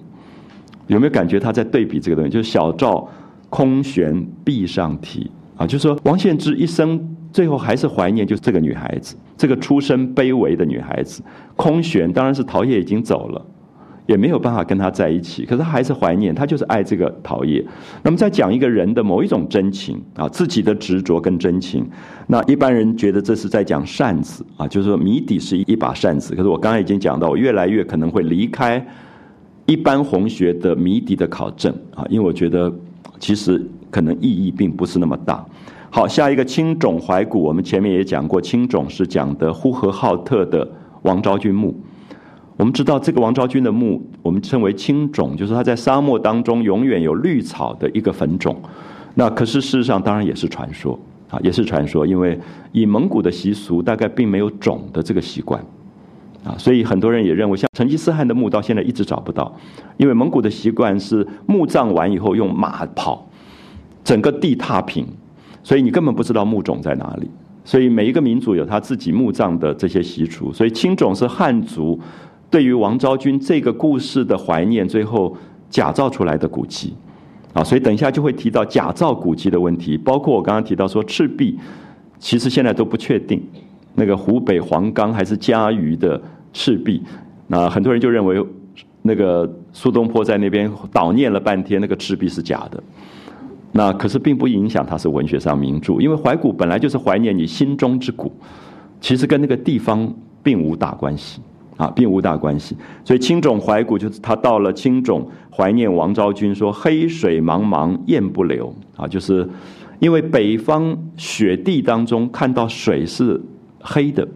[0.86, 2.30] 有没有感觉他在对比这个东西？
[2.30, 3.04] 就是小赵
[3.50, 11.20] 空悬壁上题啊，就是说王献之一生最后还是怀念，就是这个女孩子，这个出身卑微的女孩子。
[11.56, 13.44] 空悬当然是陶冶已经走了，
[14.06, 17.64] 也没有办法跟他在一起，可是他还是怀念，他就是爱这个陶冶。
[18.02, 21.88] 那么再讲一个人的某一种真情啊，自己的执着跟真情。
[22.26, 26.34] 那一般人觉得这是在讲扇子啊，就是说谜底是一把扇子。
[26.34, 28.84] 可是我刚才已经讲到，我越来越可能会离开。
[29.66, 32.70] 一般红学的谜底的考证啊，因为我觉得
[33.18, 35.42] 其实可能意义并不是那么大。
[35.88, 40.68] 好，下一个青冢怀古，我们前面也讲过，青冢是讲的呼和浩特的
[41.02, 41.74] 王昭君墓。
[42.56, 48.56] 我们知道这个王昭君的墓，我们称为青冢，就是他在沙漠当中永远有绿草的一个坟冢。
[49.14, 50.98] 那可是事实上当然也是传说
[51.30, 52.38] 啊，也是传说，因为
[52.72, 55.60] 以蒙古的习俗，大概并没有冢的这个习惯。
[56.44, 59.50] 啊，所以很多人也认为，像成吉思汗的墓到现在一直找不到，
[59.96, 63.26] 因为蒙古的习惯是墓葬完以后用马跑，
[64.04, 65.06] 整个地踏平，
[65.62, 67.30] 所以你根本不知道墓冢在哪里。
[67.64, 71.98] 所以每一个民族有他自己墓葬的这些习俗，所以青冢是汉族
[72.54, 75.36] 对于王昭君这个故事的怀念，最后
[75.68, 76.94] 假造出来的古迹。
[77.52, 81.58] 啊，所以等一下就会提到假造古迹的问题，包括我刚刚提到说赤壁，
[82.20, 83.42] 其实现在都不确定
[83.96, 87.02] 那个湖北黄冈还是嘉鱼的赤壁，
[87.48, 88.40] 那很多人就认为
[89.02, 92.80] 那个苏东坡在那边悼念了半天，那个赤壁是假的，
[93.72, 98.30] 那可是并不影响它是文学上名著，因为怀古本来就是怀念你心中之古，
[99.00, 100.08] 其实跟那个地方
[100.40, 101.40] 并无大关系。
[101.76, 102.76] 啊，并无大关系。
[103.04, 108.74] 所以青冢怀古就是他到了青冢怀念王昭君，说“黑水茫茫雁不留”。
[108.96, 109.48] 啊，就是
[109.98, 113.40] 因为北方雪地当中看到水是
[113.80, 114.26] 黑的，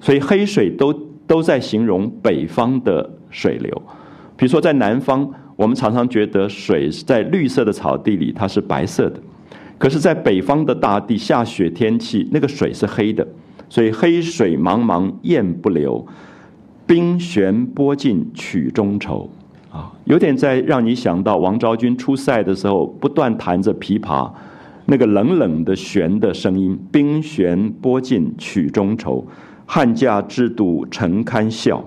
[0.00, 0.92] 所以黑水都
[1.26, 3.82] 都在形容北方的水流。
[4.36, 9.20] 比如说在南方，我们常常觉得水是在绿色的草地里它是白色的，
[9.78, 13.26] 可是，在北方的大地下雪天气，那个水是黑的，
[13.68, 16.04] 所以“黑水茫茫雁不留”。
[16.86, 19.28] 冰悬波尽曲中愁，
[19.72, 24.30] 啊，有点在让你想到王昭君出塞的时候，不断弹着琵琶，
[24.84, 26.78] 那个冷冷的弦的声音。
[26.92, 29.26] 冰悬波尽曲中愁，
[29.66, 31.84] 汉家制度诚堪笑。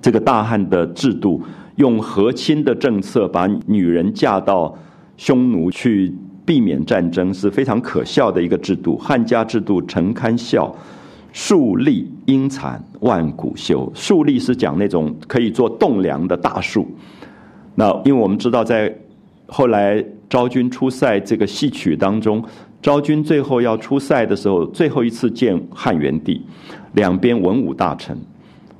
[0.00, 1.42] 这个大汉的制度，
[1.74, 4.72] 用和亲的政策把女人嫁到
[5.16, 8.96] 匈奴去，避免战争，是非常可笑的一个制度。
[8.96, 10.72] 汉家制度诚堪笑。
[11.36, 16.88] 树立阴残万古修，树立是讲那种可以做栋梁的大树。
[17.74, 18.90] 那因为我们知道，在
[19.46, 22.42] 后来昭君出塞这个戏曲当中，
[22.80, 26.40] 昭君最后要出塞的时候，最后一次见汉元帝，
[26.94, 28.16] 两边文武大臣，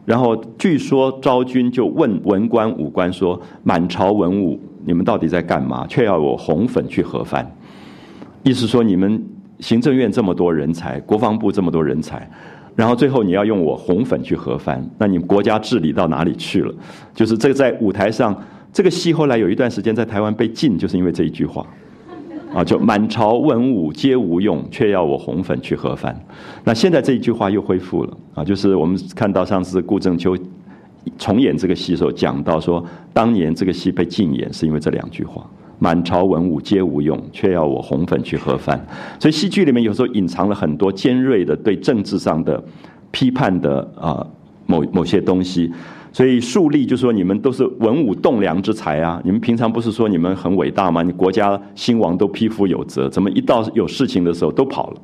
[0.07, 5.87] 然后据说昭君就问文官武官说：“满朝文武，你们到底在干嘛？
[5.87, 7.55] 却要我红粉去合番？”
[8.43, 9.23] 意思说你们。
[9.61, 12.29] 行政院这么多人才，国防部这么多人才，
[12.75, 16.75] 然后最后你要用我红粉去合翻，那你国家治理到哪里去了？
[17.15, 18.39] 就是这个在舞台上，
[18.73, 21.67] 这个戏后来有一段时间在台湾被禁，就是因为这一句话，
[22.55, 26.15] 啊，就满朝文武皆无用，却要我红粉去合翻。
[26.65, 30.37] 那现在这一句话又恢复了，啊，就是我们看到上次顾正秋
[31.17, 32.85] 重演这个戏的时候讲到说，
[33.15, 35.49] 当年这个戏被禁演是因为这两句话。
[35.79, 38.85] 满朝文武皆无用，却要我红粉去喝饭。
[39.19, 42.63] 所以戏剧里面有时候隐藏了很多尖锐的对政治上的
[43.11, 44.27] 批判的啊
[44.67, 45.73] 某某些东西。
[46.13, 49.21] 所以树立就说你们都是文武栋梁之才啊！
[49.23, 51.03] 你们平常不是说你们很伟大吗？
[51.03, 55.01] 你国家兴亡都匹夫有责，怎么一到有事情的时候都跑了？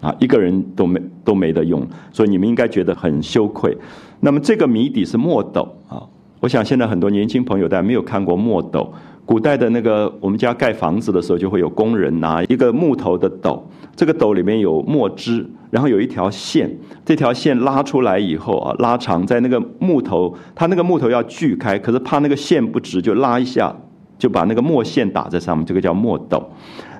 [0.00, 3.76] 啊，一个人都没都没得用，所以你们应该觉得很羞愧。
[4.20, 6.02] 那么这个谜底是墨斗啊！
[6.40, 8.90] 我想现在很多年轻朋友大家没有看过墨斗。
[9.26, 13.66] 古代的那个，我们家盖房子的时候，就会有工人拿一个木头的斗，
[13.96, 16.70] 这个斗里面有墨汁，然后有一条线，
[17.06, 23.74] 这条线拉出来以后啊，拉长在那个木头，它那个木头要锯开，可是怕那个线不直，就拉一下，
[24.18, 26.50] 就把那个墨线打在上面，这个叫墨斗。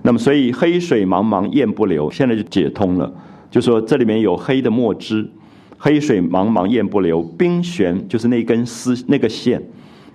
[0.01, 3.12] 那么，所以黑水茫茫雁不留，现在就解通了，
[3.51, 5.31] 就说这里面有黑的墨汁，
[5.77, 9.62] 黑水茫茫雁不留，冰悬就是那根丝那个线。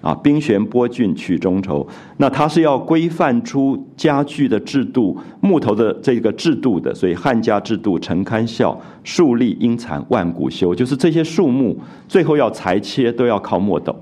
[0.01, 1.85] 啊，冰悬波峻曲中愁。
[2.17, 10.73] 那他是要规范出家具的制度、木头的这个制度的，所以汉家制度陈堪笑，树立阴残万古修。
[10.73, 11.77] 就是这些树木
[12.07, 13.93] 最后要裁切都要靠墨斗，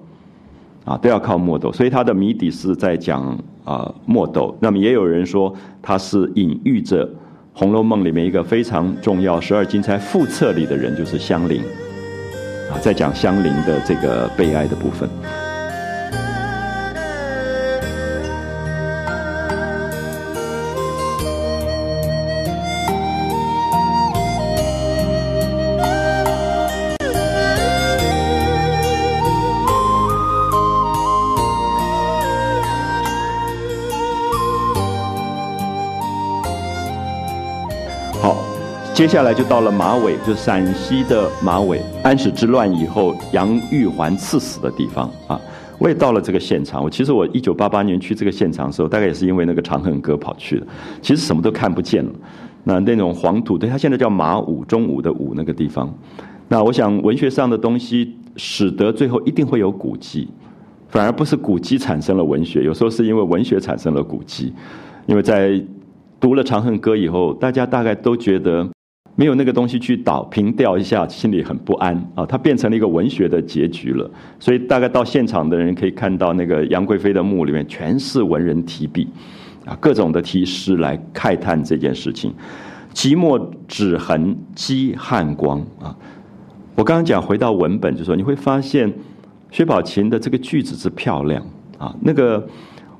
[0.85, 1.71] 啊，都要靠墨斗。
[1.71, 4.55] 所以他的谜底是在讲啊墨斗。
[4.59, 7.07] 那么也有人说他是隐喻着
[7.53, 11.59] 《红楼梦》里面一个非常重要十二金钗副册里的人，就是香菱，
[12.71, 15.09] 啊，在讲香菱的这个悲哀的部分。
[38.97, 41.79] 接下来就到了马尾，就陕西的马尾。
[42.01, 45.39] 安史之乱以后，杨玉环赐死的地方啊，
[45.77, 46.83] 我也到了这个现场。
[46.83, 50.65] 我其实我一九八八年去这个现场的时候，大概也是因为那个《长恨歌》跑去的。
[50.99, 52.11] 其实什么都看不见了，
[52.63, 55.93] 那那种黄土，对，它现在叫马武，中午的武那个地方。
[56.47, 60.27] 那我想文学上的东西，使得最后一定会有古迹，
[60.89, 64.51] 反而不是古迹产生了文学，有时候是因为文学产生了古迹。
[65.05, 65.63] 因为在
[66.19, 68.67] 读了《长恨歌》以后，大家大概都觉得。
[69.17, 72.23] 没有那个东西去倒平调一下，心里很不安啊！
[72.23, 74.07] 它变成了一个文学的结局了。
[74.39, 79.07] 所以大概到现场的人可以看到，那个杨贵妃的墓里面全是文人题笔，
[79.65, 82.31] 啊，各种的题诗来慨叹这件事情。
[82.93, 85.97] 寂寞指痕积汉光啊！
[86.75, 88.93] 我刚刚讲回到文本，就说你会发现
[89.49, 91.43] 薛宝琴的这个句子是漂亮
[91.79, 91.95] 啊。
[92.01, 92.47] 那个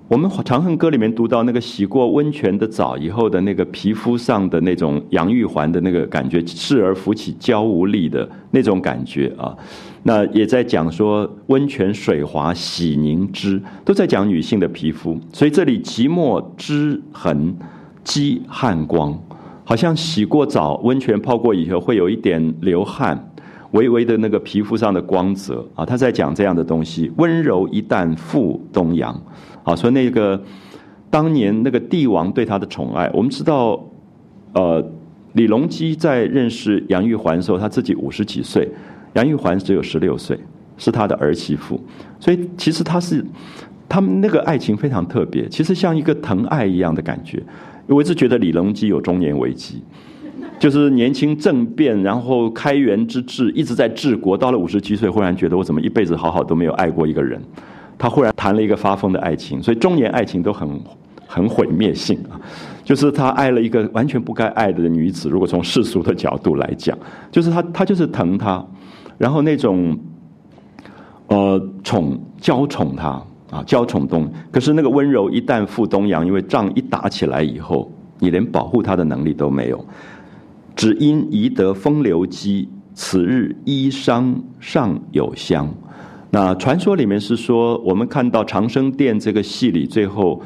[0.09, 9.53] 我们《长恨歌》里面读到那个洗过温泉的澡以后的那个皮肤上的那种杨玉环的那个感觉，侍而浮起娇无力的那种感觉啊，
[10.03, 15.19] 那也在讲说温泉水滑洗凝脂，都在讲女性的皮肤。
[15.33, 17.53] 所以这里即墨脂痕
[18.05, 19.19] 积汗光，
[19.65, 23.29] 好像洗过澡温泉泡过以后会有一点流汗，
[23.77, 27.11] 微微的那个皮肤上的光泽啊，他在讲这样的东西。
[27.17, 29.13] 温柔一旦赴东阳。
[29.63, 30.41] 啊，说那个
[31.09, 33.77] 当年那个帝王对他的宠爱，我们知道，
[34.53, 34.81] 呃，
[35.33, 38.67] 李隆基在认识杨玉环的时候，他自己五十几岁，
[39.15, 40.39] 杨玉环只有十六岁，
[40.77, 41.77] 是他的儿媳妇，
[42.17, 43.23] 所以其实他是
[43.89, 47.43] 他们那个爱情非常特别，其实像一个疼爱一样的感觉。
[47.87, 49.83] 我一直觉得李隆基有中年危机，
[50.59, 57.41] 就是年轻政变，然后开元之治一直在治国，到了五十七岁，忽然觉得我怎么一辈子好好都没有爱过一个人。
[57.97, 60.69] 他忽然谈了一个发疯的爱情，所以中年爱情都很
[61.25, 62.39] 很毁灭性啊！
[62.83, 65.29] 就是他爱了一个完全不该爱的女子。
[65.29, 66.97] 如果从世俗的角度来讲，
[67.31, 68.65] 就是他他就是疼她，
[69.17, 69.97] 然后那种
[71.27, 74.29] 呃宠娇宠她啊，娇宠东。
[74.51, 79.85] 可是那个温柔一旦赴东阳，因为仗一打起来以后，你连保护她的能力都没有。
[80.77, 85.67] 只因宜得风流机，此日衣裳尚有香。
[86.29, 90.39] 那传说里面是说，我们看到长生殿这个戏里，最后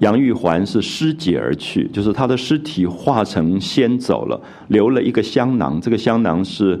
[0.00, 4.38] 杨玉环是尸解而去，就是她的尸体化成仙走了，
[4.68, 5.80] 留了一个香囊。
[5.80, 6.78] 这个香囊是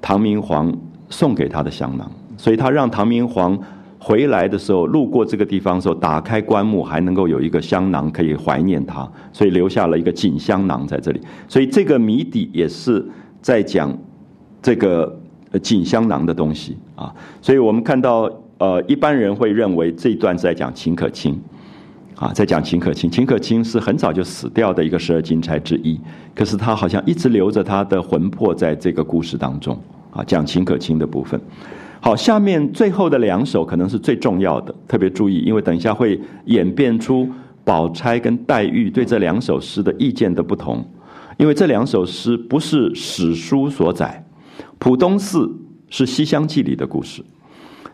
[0.00, 0.74] 唐明皇
[1.10, 3.58] 送给她的香囊，所以他让唐明皇
[4.06, 11.20] 回来的时候路过这个地方的时候，打开棺木还能够有一个香囊可以怀念他，所以留下了一个锦香囊在这里。
[11.48, 13.04] 所以这个谜底也是
[13.42, 13.92] 在讲
[14.62, 15.18] 这个。
[15.62, 21.40] 锦香囊的东西啊，所以我们看到，呃，一般人会认为这一段是在讲秦可卿，
[22.16, 23.10] 啊，在讲秦可卿。
[23.10, 25.98] 秦可卿是很早就死掉的一个十二金钗之一，
[26.34, 29.80] 可是他好像一直留着他的魂魄在这个故事当中，
[30.10, 31.40] 啊，讲秦可卿的部分。
[32.06, 37.28] 好，下面最后的两首可能是最重要的，特别注意，因为等一下会演变出
[37.64, 40.88] 宝钗跟黛玉对这两首诗的意见的不同，
[41.36, 44.24] 因为这两首诗不是史书所载。
[44.78, 45.52] 浦东寺
[45.90, 47.22] 是《西厢记》里的故事，《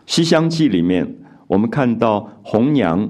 [0.05, 1.15] 西厢记》里面
[1.47, 3.09] 我们看到红娘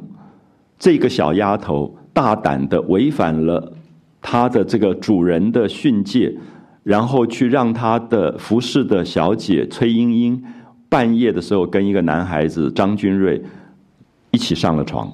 [0.80, 3.74] 这个小丫头大胆的违反了
[4.22, 6.34] 她的这个主人的训诫，
[6.82, 10.42] 然后去让她的服侍的小姐崔莺莺
[10.94, 13.42] 半夜的时候跟一个男孩子张君瑞
[14.30, 15.12] 一起上了床。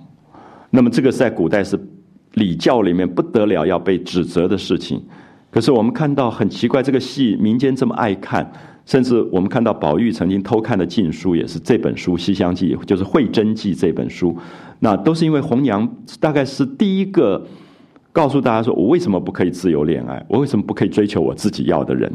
[0.71, 1.79] 那么这个在古代是
[2.33, 5.01] 礼教里面不得了要被指责的事情。
[5.49, 8.51] 可是我们看到很奇怪，这个戏民间这么爱看，
[8.85, 14.37] 甚至我们看到宝玉曾经偷看的禁书也是这本书《西厢记》，就是《会真记》这本书。
[14.79, 17.41] 那都是因为红娘大概是第一个
[18.11, 20.21] 告诉大家说：“我为什么不可以自由恋爱？
[20.27, 22.11] 我为什么不可以追求我自己要的人？”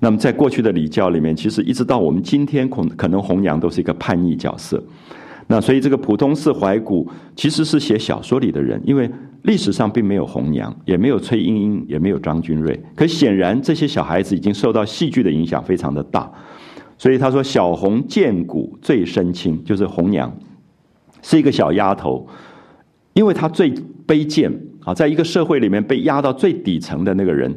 [0.00, 4.82] 那么在过去的礼教里面，其实一直到我们今天，可可能红娘都是一个叛逆角色。
[5.46, 9.10] 那所以这个普通寺怀古其实是写小说里的人，因为。
[9.42, 12.78] 历史上并没有红娘，也没有崔莺莺，也没有张君瑞。
[12.96, 16.30] 可显然，这些小孩子已经受到戏剧的影响非常的大。
[16.98, 20.30] 所以他说：“小红见骨最深情，就是红娘，
[21.22, 22.26] 是一个小丫头，
[23.14, 23.72] 因为她最
[24.08, 24.52] 卑贱
[24.84, 27.56] 啊，在一个社会里面被压到最底层的那个人。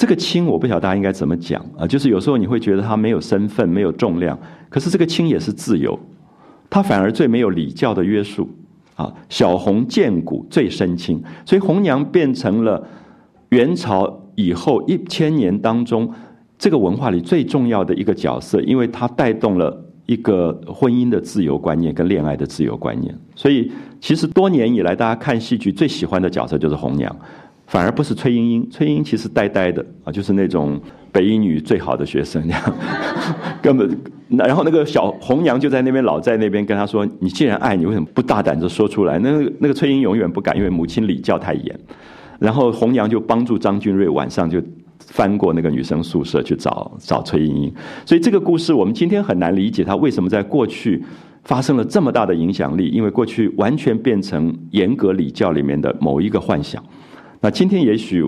[0.00, 1.86] 这个亲，我不晓得大家应该怎么讲啊。
[1.86, 4.38] 就是有时候你会觉得他没有身份，没有重量，
[4.70, 5.98] 可是这个亲也是自由，
[6.70, 8.48] 她反而最没有礼教的约束。”
[8.96, 12.82] 啊，小红见骨最深情，所以红娘变成了
[13.50, 16.10] 元朝以后一千年当中
[16.58, 23.14] 这个文化里最重要的一个角色，因为它带动了一个婚姻的自由观念跟恋爱的自由观念。
[23.34, 23.70] 所以，
[24.00, 27.14] 其实多年以来，大家看戏剧最喜欢的角色就是红娘。
[27.70, 30.80] 反而不是崔莺莺，崔莺莺其实呆呆的啊，就是那种
[31.12, 32.74] 北一女最好的学生那样，
[33.62, 33.96] 根本。
[34.28, 41.80] 然后那个小红娘就在那边老在那边跟他说：“你既然爱你，为什么不大胆的说出来？”那那个崔莺永远不敢，因为母亲礼教太严。
[42.40, 44.60] 然后红娘就帮助张君瑞晚上就
[44.98, 47.72] 翻过那个女生宿舍去找找崔莺莺。
[48.04, 51.00] 所以这个故事我们今天很难理解，他为什么在过去
[51.44, 52.88] 发生了这么大的影响力？
[52.88, 56.82] 因为过去完全变成严格礼教里面的某一个幻想。
[57.40, 58.24] 那今天也许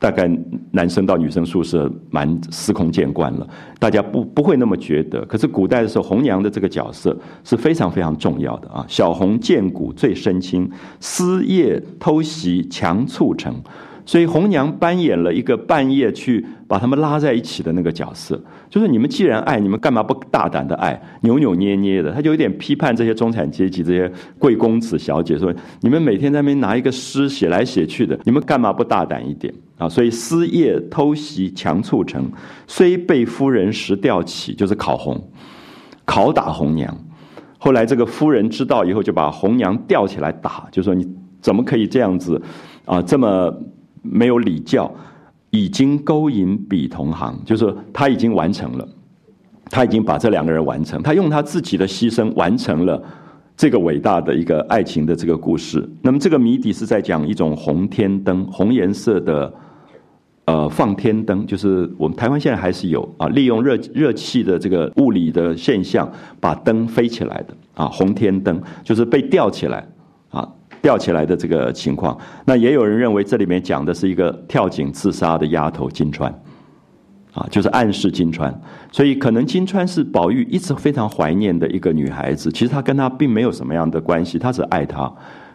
[0.00, 0.28] 大概
[0.72, 5.24] 男生到女生宿舍蛮司空见惯了，大家不不会那么觉得。
[5.24, 8.84] 可是古代的时候，红娘的这个角色是非常非常重要的啊。
[8.88, 10.70] 小红见骨最深情，
[11.00, 13.54] 思夜偷袭强促成。
[14.04, 16.44] 所以红娘扮演了一个半夜去
[16.74, 18.36] 把他们拉在一起的那个角色，
[18.68, 22.10] 就是你们既然爱，你们干嘛不大胆的爱，扭扭捏捏的？
[22.10, 24.10] 他就有点批判这些中产阶级、这些
[24.40, 29.88] 贵公子小姐，说你们每天在那边拿一个诗写来写去的，你们干嘛不大胆一点啊？
[29.88, 32.28] 所以私夜偷袭强促成，
[32.66, 35.22] 虽被夫人时吊起，就是烤红，
[36.04, 36.92] 拷打红娘。
[37.56, 41.08] 后来这个夫人知道以后，就把红娘吊起来打，就说你
[41.40, 42.42] 怎么可以这样子
[42.84, 43.00] 啊？
[43.00, 43.56] 这么
[44.02, 44.92] 没有礼教，
[45.54, 48.88] 已经勾引比同行，就是他已经完成了，
[49.70, 53.00] 他已经把这两个人完成，他用他自己的牺牲完成了
[53.56, 55.88] 这个伟大的一个爱情的这个故事。
[56.02, 59.54] 那么这个谜底是在讲一种红天灯，红颜色的。
[60.46, 66.06] 呃，放天灯就是我们台湾现在还是有啊，利用热热气的这个物理的现象，
[66.38, 69.88] 把灯飞起来的啊，红天灯就是被吊起来，
[70.84, 72.14] 吊起来的这个情况。
[72.44, 76.30] 那也有人认为这里面讲的是一个跳井自杀的丫头金川，
[77.32, 78.54] 啊，就是暗示金川。
[78.92, 85.10] 所以可能金川是宝玉一直非常怀念的一个女孩子，其实她跟她并没有什么样的关系，他只爱她，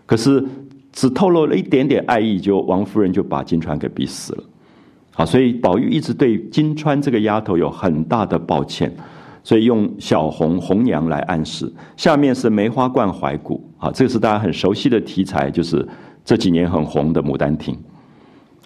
[0.07, 0.43] 可是
[0.91, 4.43] 只透露了一点点爱意，就王夫人就把金川给逼死了。
[5.13, 8.91] 啊，所以宝玉一直对金钏这个丫头有很大的抱歉，
[9.49, 11.73] 所以用小红红娘来暗示。
[11.97, 15.83] 下面是梅花冠怀古，啊，这个是大家很熟悉的题材，就是
[16.23, 17.75] 这几年很红的《牡丹亭》，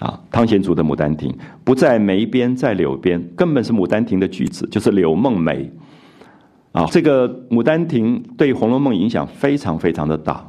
[0.05, 1.31] 啊，汤显祖的《牡丹亭》，
[1.63, 5.71] 不在梅边，在柳边，根本是《牡丹亭》的句子，就是柳梦梅。
[6.73, 10.45] 啊，这个《牡丹亭》对《红楼梦》影响非常非常的大。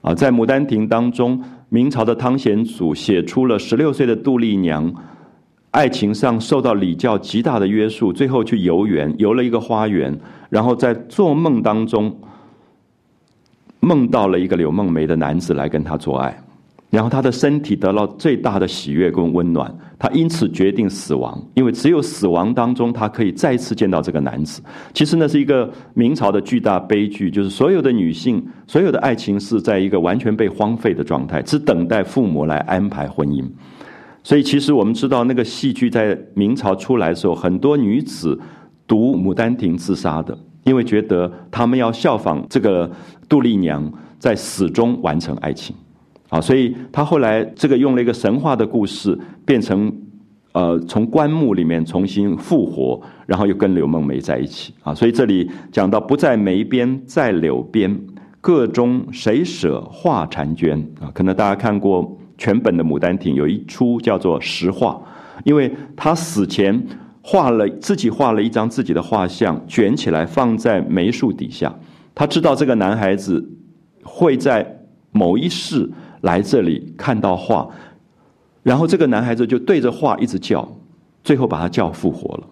[0.00, 4.92] 啊，在《牡丹亭》当中，明朝的汤显祖写出了十六岁的杜丽娘。
[5.76, 10.18] 爱情上受到礼教极大的约束，最后去游园，游了一个花园，
[10.48, 12.18] 然后在做梦当中
[13.80, 16.34] 梦到了一个柳梦梅的男子来跟他做爱，
[16.88, 24.62] 然后他的身体得到最大的喜悦跟温暖，他因此决定死亡，因为只有死亡当中他可以再次见到这个男子。
[24.94, 33.44] 其实那是一个明朝的巨大悲剧，就是所有的女性，所有的爱情是在一个完全被荒废的状态，只等待父母来安排婚姻。
[34.26, 38.36] 所以，其实我们知道，那个戏剧在明朝出来的时候，很多女子
[38.84, 42.90] 读《牡丹亭》自杀的，因为觉得她们要效仿这个
[43.28, 43.88] 杜丽娘，
[44.18, 45.76] 在死中完成爱情。
[46.28, 49.96] 啊，所以她后来这个用了一个神话的故事，变成
[50.50, 54.74] 呃从棺木里面重新复活，然后又跟柳梦梅在一起。
[54.82, 57.96] 啊，所以这里讲到不在梅边，在柳边，
[58.40, 60.84] 个中谁舍画婵娟？
[61.00, 62.18] 啊，可能大家看过。
[62.38, 65.00] 全本的《牡丹亭》有一出叫做实画，
[65.44, 66.86] 因为他死前
[67.22, 71.74] 画了自己画了一张自己的画像，卷起来放在梅树底下。
[72.14, 73.46] 他知道这个男孩子
[74.02, 74.80] 会在
[75.10, 75.90] 某一世
[76.20, 77.68] 来这里看到画，
[78.62, 80.66] 然后这个男孩子就对着画一直叫，
[81.24, 82.44] 最后把他叫复活了。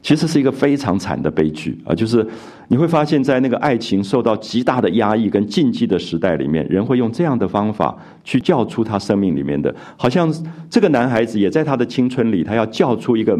[0.00, 1.94] 其实是一个非常惨的悲剧啊！
[1.94, 2.26] 就是
[2.68, 10.32] 你会发现在那个爱情受到极大的压抑跟禁忌的时代里面，人会用这样的方法去叫出他生命里面的，好像
[10.70, 13.38] 这个男孩子也在他的青春里，他要叫出一个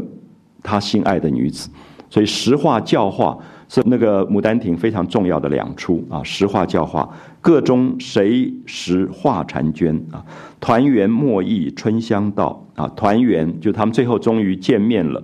[0.63, 1.71] 他心爱的女子。
[2.11, 6.23] 所以实话教化是那个《牡丹亭》非常重要的两出啊！
[6.25, 7.09] 实话教化，
[7.41, 10.25] 个中谁识画婵娟啊？
[10.59, 12.89] 团圆莫忆春香到啊！
[12.97, 15.23] 团圆就他们最后终于见面了。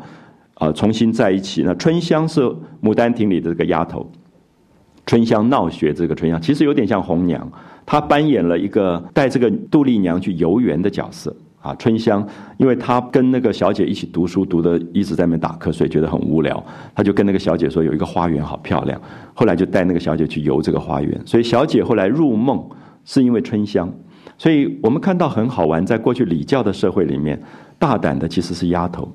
[0.54, 1.62] 啊，重新在一起。
[1.62, 2.40] 那春香是
[2.82, 4.10] 《牡丹亭》里的这个丫头，
[5.06, 7.50] 春香闹学这个春香，其实有点像红娘，
[7.84, 11.34] 她扮演了一个带这个杜丽娘去游园的角色。
[11.60, 12.22] 啊，春香，
[12.58, 16.62] 因为她跟那个小姐一起读书，读的一直在那边打瞌睡，觉得很无聊，
[16.94, 19.00] 她就跟那个小姐说有一个花园好漂亮，
[19.32, 21.18] 后来就带那个小姐去游这个花园。
[21.24, 22.62] 所以小姐后来入梦
[23.06, 23.90] 是因为春香。
[24.36, 27.42] 所以我们看到很好玩，在过去礼教的社会里面，
[27.78, 29.10] 大胆的其实是丫头。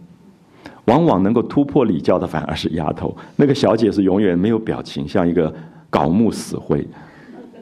[0.85, 5.53] 往往能够突破礼教的反而是丫头，那个小姐是永远没有表情，像一个
[5.91, 6.87] 槁木死灰，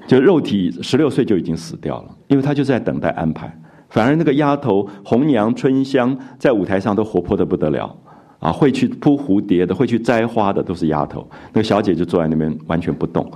[0.08, 3.54] 就肉体十六岁就已经死掉了，因为她就在等待安排。
[3.90, 7.94] 反而那个丫头红娘春香在舞台上都活泼的不得了，
[8.40, 13.30] 啊，会去扑蝴蝶的，会去摘花的都是丫头，那个小姐就坐在那边完全不动。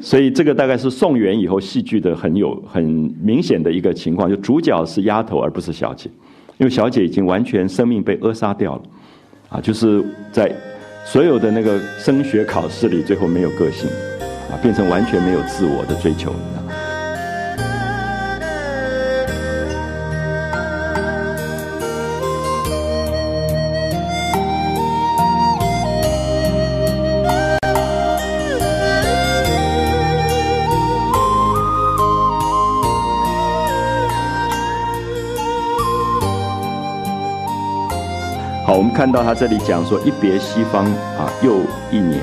[0.00, 2.84] 所以这个大概是宋元以后戏剧的很有很
[3.20, 6.08] 明显的一个情况，就主角是丫头而不是小姐，
[6.58, 8.82] 因为小姐已经完全生命被扼杀掉了。
[9.48, 10.50] 啊，就是在
[11.04, 13.88] 所有的那个升学考试里，最后没有个性，
[14.50, 16.34] 啊，变成完全没有自我的追求。
[38.98, 40.84] 看到他这里讲说一别西方
[41.16, 41.60] 啊，又
[41.92, 42.20] 一年。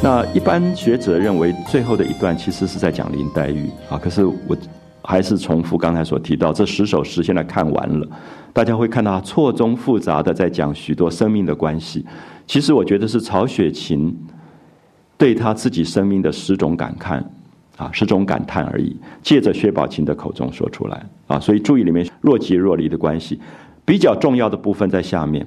[0.00, 4.56] 那一般学者认为最后的一段其实是在讲林黛玉啊，可是我
[5.02, 8.06] 还是重复刚才所提到，这十首诗现在看完了，
[8.52, 12.06] 大家会看到错综复杂的在讲许多生命的关系。
[12.46, 14.16] 其实我觉得是曹雪芹
[15.16, 17.20] 对他自己生命的十种感慨
[17.76, 21.40] 啊，十种感叹而已，借着薛宝琴的口中说出来啊。
[21.40, 23.40] 所以注意里面若即若离的关系，
[23.84, 25.44] 比较重要的部分在下面。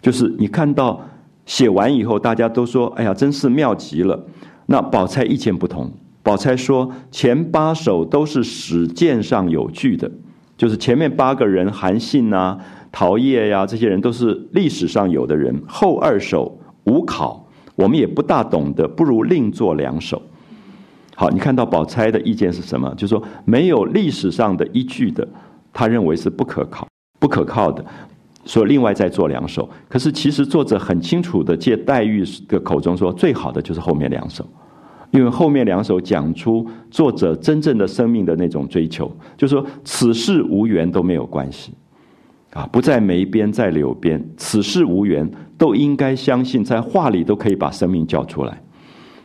[0.00, 1.00] 就是你看到
[1.44, 4.26] 写完以后，大家都说：“哎呀，真是妙极了。”
[4.66, 5.90] 那宝钗意见不同，
[6.22, 10.10] 宝钗说：“前八首都是史鉴上有据的，
[10.56, 12.58] 就是前面八个人，韩信呐、
[12.92, 15.62] 陶冶呀，这些人都是历史上有的人。
[15.66, 20.20] 后二首无考，我们也不大懂得，不如另作两首。”
[21.16, 22.94] 好，你看到宝钗的意见是什么？
[22.94, 25.26] 就是说没有历史上的依据的，
[25.72, 26.86] 他认为是不可靠、
[27.18, 27.84] 不可靠的。
[28.44, 34.46] 说另外再做两首，可是其实作者很清楚的借黛玉的口中说，最好的就是后面两首，
[35.10, 41.72] 因为后面两首讲出作者真正的生命的那种追求，就说此事无缘都没有关系，
[42.52, 48.62] 啊，不在梅边在柳边，此事无缘都应该相信，在画里都可以把生命叫出来。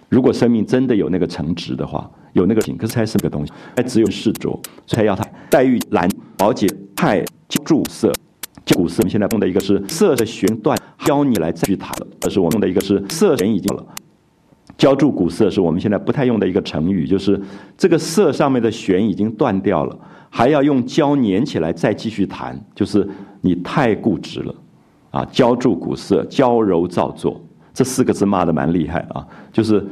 [0.10, 7.24] 如果生命真的有那个成值的话，有那个景，可是才是个东西，还只有视着，才要他黛玉兰宝姐太
[7.64, 8.12] 注色。
[8.76, 11.92] 古色，我们现在用的一个是色的弦断，教你来再去弹。
[12.22, 13.86] 而是我们用的一个是色弦已经了。
[14.78, 17.40] 浇筑古色是我们现在不太用的一个成语，就是
[17.78, 19.96] 这个色上面的弦已经断掉了，
[20.30, 23.08] 还要用胶粘起来再继续弹，就是
[23.42, 24.56] 你太固执了
[25.12, 25.28] 啊！
[25.32, 27.40] 浇筑古色，娇柔造作，
[27.72, 29.26] 这四个字骂的蛮厉害啊！
[29.52, 29.86] 就是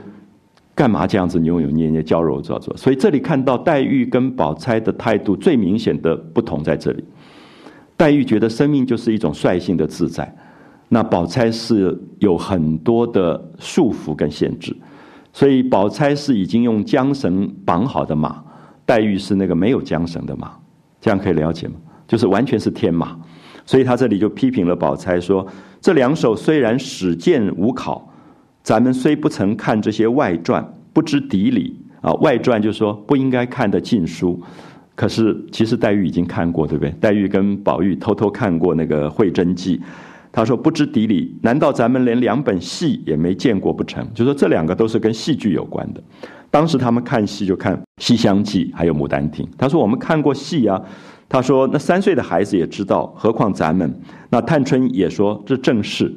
[0.73, 2.75] 干嘛这样子扭扭捏捏、娇柔造作？
[2.75, 7.03] 所以这里看到黛玉跟宝钗的态度最明显的不同在这里。
[8.01, 10.35] 黛玉觉得生命就是一种率性的自在，
[10.89, 14.75] 那宝钗是有很多的束缚跟限制，
[15.31, 18.43] 所以宝钗是已经用缰绳绑好的马，
[18.87, 20.51] 黛玉是那个没有缰绳的马，
[20.99, 21.75] 这样可以了解吗？
[22.07, 23.15] 就是完全是天马，
[23.67, 25.45] 所以他这里就批评了宝钗说：
[25.79, 28.11] 这两首虽然史鉴无考，
[28.63, 34.41] 咱们虽不曾看这些外传，不知底里啊，外传就说不应该看的禁书。
[34.95, 36.91] 可是，其实黛玉已经看过，对不对？
[36.99, 39.77] 黛玉跟宝玉偷偷看过那个《会真记》，
[40.31, 44.05] 他说不知底里，难道咱们连两本戏也没见过不成？
[44.13, 46.03] 就说这两个都是跟戏剧有关的。
[46.51, 49.45] 当时他们看戏就看《西厢记》，还有《牡丹亭》。
[49.57, 50.79] 他说我们看过戏啊。
[51.29, 53.89] 他说那三岁的孩子也知道，何况咱们？
[54.29, 56.13] 那探春也说这正是。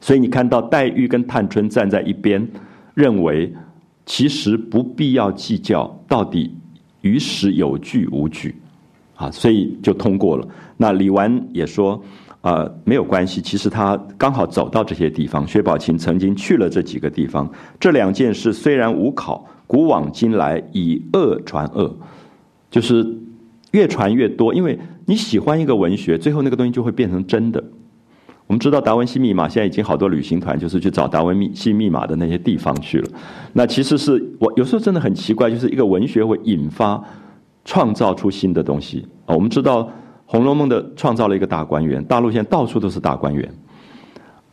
[0.00, 2.44] 所以你看到黛玉跟探春站在一边，
[2.94, 3.54] 认为
[4.04, 6.52] 其实不必要计较到底。
[7.00, 8.54] 于时有据无据，
[9.16, 10.46] 啊，所以就通过了。
[10.76, 12.02] 那李纨也说，
[12.40, 13.40] 呃，没有关系。
[13.40, 17.50] 其实他刚好走到这些地方，薛宝琴曾经去了这几个地方。
[17.80, 21.96] 这两件事虽然无考，古往今来以恶传恶，
[22.70, 23.06] 就是
[23.72, 24.54] 越传越多。
[24.54, 27.62] 因为你喜欢一个文学，最后那个东西就会变成真的。
[28.48, 33.08] 我们知道达文西密码现在已经好多旅行团就是去找达文西密码的那些地方去了。
[33.52, 37.00] 那其实是我有时候真的很奇怪，就是一个文学会引发
[37.66, 39.34] 创造出新的东西啊。
[39.34, 39.82] 我们知道
[40.24, 43.46] 《红楼梦》的创造了一个大观园，大陆现在到处都是大观园。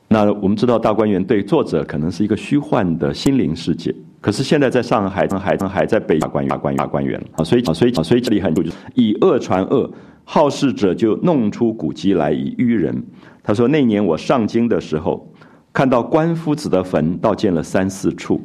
[0.09, 9.89] 那我们知道大观园对作者可能是一个虚幻的心灵世界，可是现在在上海、上海、上海在北大观园、大观园、大观园啊，所以啊，所以啊，所以这里很就是以恶传恶，
[10.25, 13.01] 好事者就弄出古籍来以愚人。
[13.45, 15.31] 他说：“那年我上京的时候，
[15.71, 18.41] 看到关夫子的坟，倒建了三四处。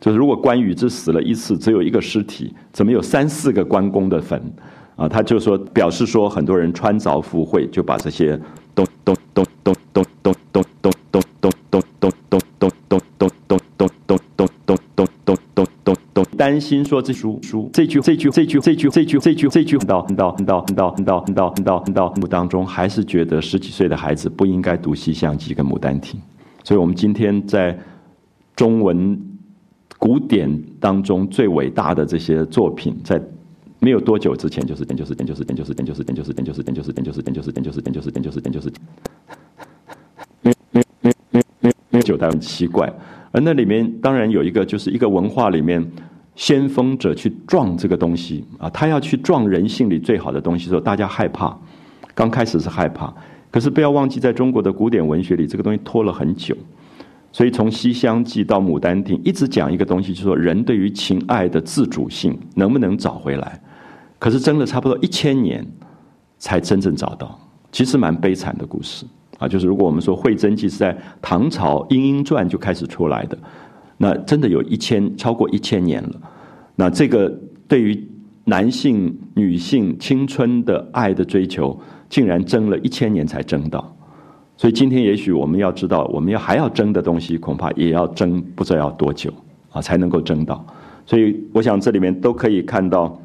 [0.00, 4.42] 就是如果关羽只死了一次，只有一个尸体，怎么有三四个关公的坟？
[4.96, 8.38] 啊，他就说表示说，很多人穿凿附会，就把这些
[8.74, 10.92] 东东东东东东东东
[16.46, 26.20] 担心说这书书这句这句这句这句这句这句这句到到到到到到到到墓当中，还是觉得十几岁的孩子不应该读《西厢记》跟《牡丹亭》，
[26.62, 27.76] 所以我们今天在
[28.54, 29.20] 中文
[29.98, 30.48] 古典
[30.78, 33.20] 当中最伟大的这些作品，在
[33.80, 38.72] 没有多久之前就是点就是点就是点就是点就是点就是点就是点就是点就是点就是点就是就是就是就是就是就是就是就是
[40.42, 42.88] 没没没没没没久，但很奇怪。
[43.32, 45.84] 而那里面当然有一个，就是一个文化里面。
[46.36, 51.58] 先锋者去撞这个东西啊，他要去撞人性里最好的东西的时候，大家害怕。
[52.14, 53.12] 刚开始是害怕，
[53.50, 56.56] 可是不要忘记，在中国的古典文学里，这个东西拖了很久。
[57.32, 63.60] 所以从《西厢记》到《牡丹亭》，一直讲一个东西，就是说人对于情爱的自主性能不能找回来。
[64.18, 65.66] 可是争了差不多一千年，
[66.38, 67.38] 才真正找到。
[67.70, 69.04] 其实蛮悲惨的故事
[69.38, 73.36] 啊，就是如果我们说《会真记》是在唐朝《莺莺传》就开始出来的，
[73.96, 76.10] 那真的有一千超过一千年了。
[76.74, 77.28] 那这个
[77.66, 78.08] 对于
[78.44, 81.78] 男性、女性青春的爱的追求，
[82.08, 83.96] 竟然争了一千年才争到。
[84.56, 89.32] 所以今天也许我们要知道，我们要还要争的东西，恐怕也要争不知道要多久
[89.70, 90.64] 啊才能够争到。
[91.04, 93.20] 所以我想这里面都可以看到，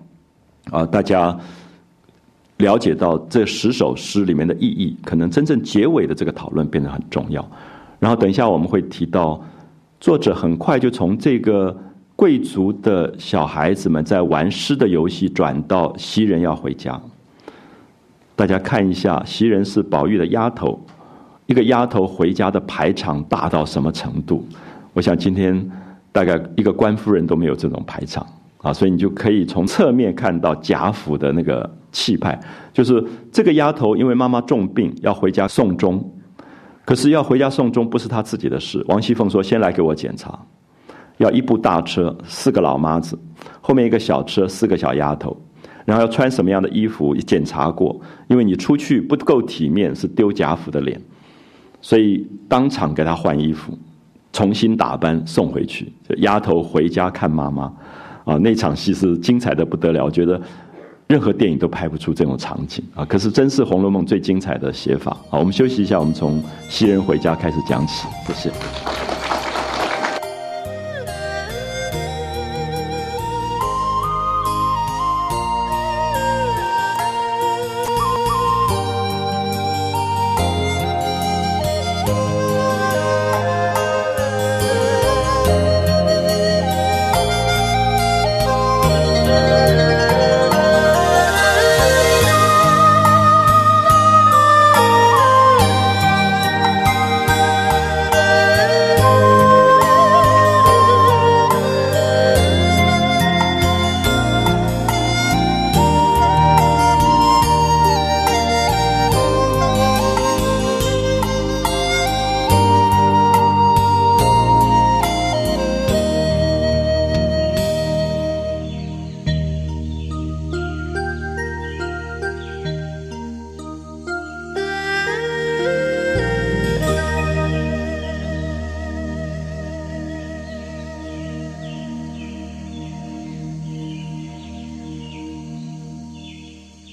[0.71, 1.37] 啊，大家
[2.57, 7.49] 了解到这十首诗里面的意义，可能真正结尾的这个讨论变得很重要。
[7.99, 9.41] 然后等一下我们会提到，
[10.01, 11.77] 作者很快就从这个
[12.15, 16.99] 贵族的小孩子们在玩诗的游戏，转到袭人要回家。
[18.35, 20.83] 大家看一下，袭人是宝玉的丫头。
[21.45, 24.43] 一个丫头回家的排场大到什么程度？
[24.93, 25.69] 我想今天
[26.11, 28.25] 大概一个官夫人都没有这种排场
[28.57, 32.39] 啊，所以你就可以从侧面看到贾府的那个气派。
[32.73, 36.03] 就是这个丫头因为妈妈重病要回家送终，
[36.83, 38.83] 可是要回家送终不是他自己的事。
[38.87, 40.39] 王熙凤说：“先来给我检查，
[41.17, 43.17] 要一部大车，四个老妈子，
[43.61, 45.35] 后面一个小车，四个小丫头，
[45.85, 50.99] 然后要穿什么样的衣服检查过，因为你出去不够体面，是丢贾府的脸。”
[51.81, 53.77] 所以当场给她换衣服，
[54.33, 55.91] 重新打扮送回去。
[56.17, 57.63] 丫头回家看妈妈，
[58.23, 60.03] 啊，那场戏是精彩的不得了。
[60.03, 60.39] 我觉得
[61.11, 63.03] 任何电影都拍不出这种场景啊。
[63.03, 65.17] 可是真是《红楼梦》最精彩的写法。
[65.29, 68.07] 好，我们休息一下，我们从袭人回家开始讲起。
[68.25, 69.10] 谢谢。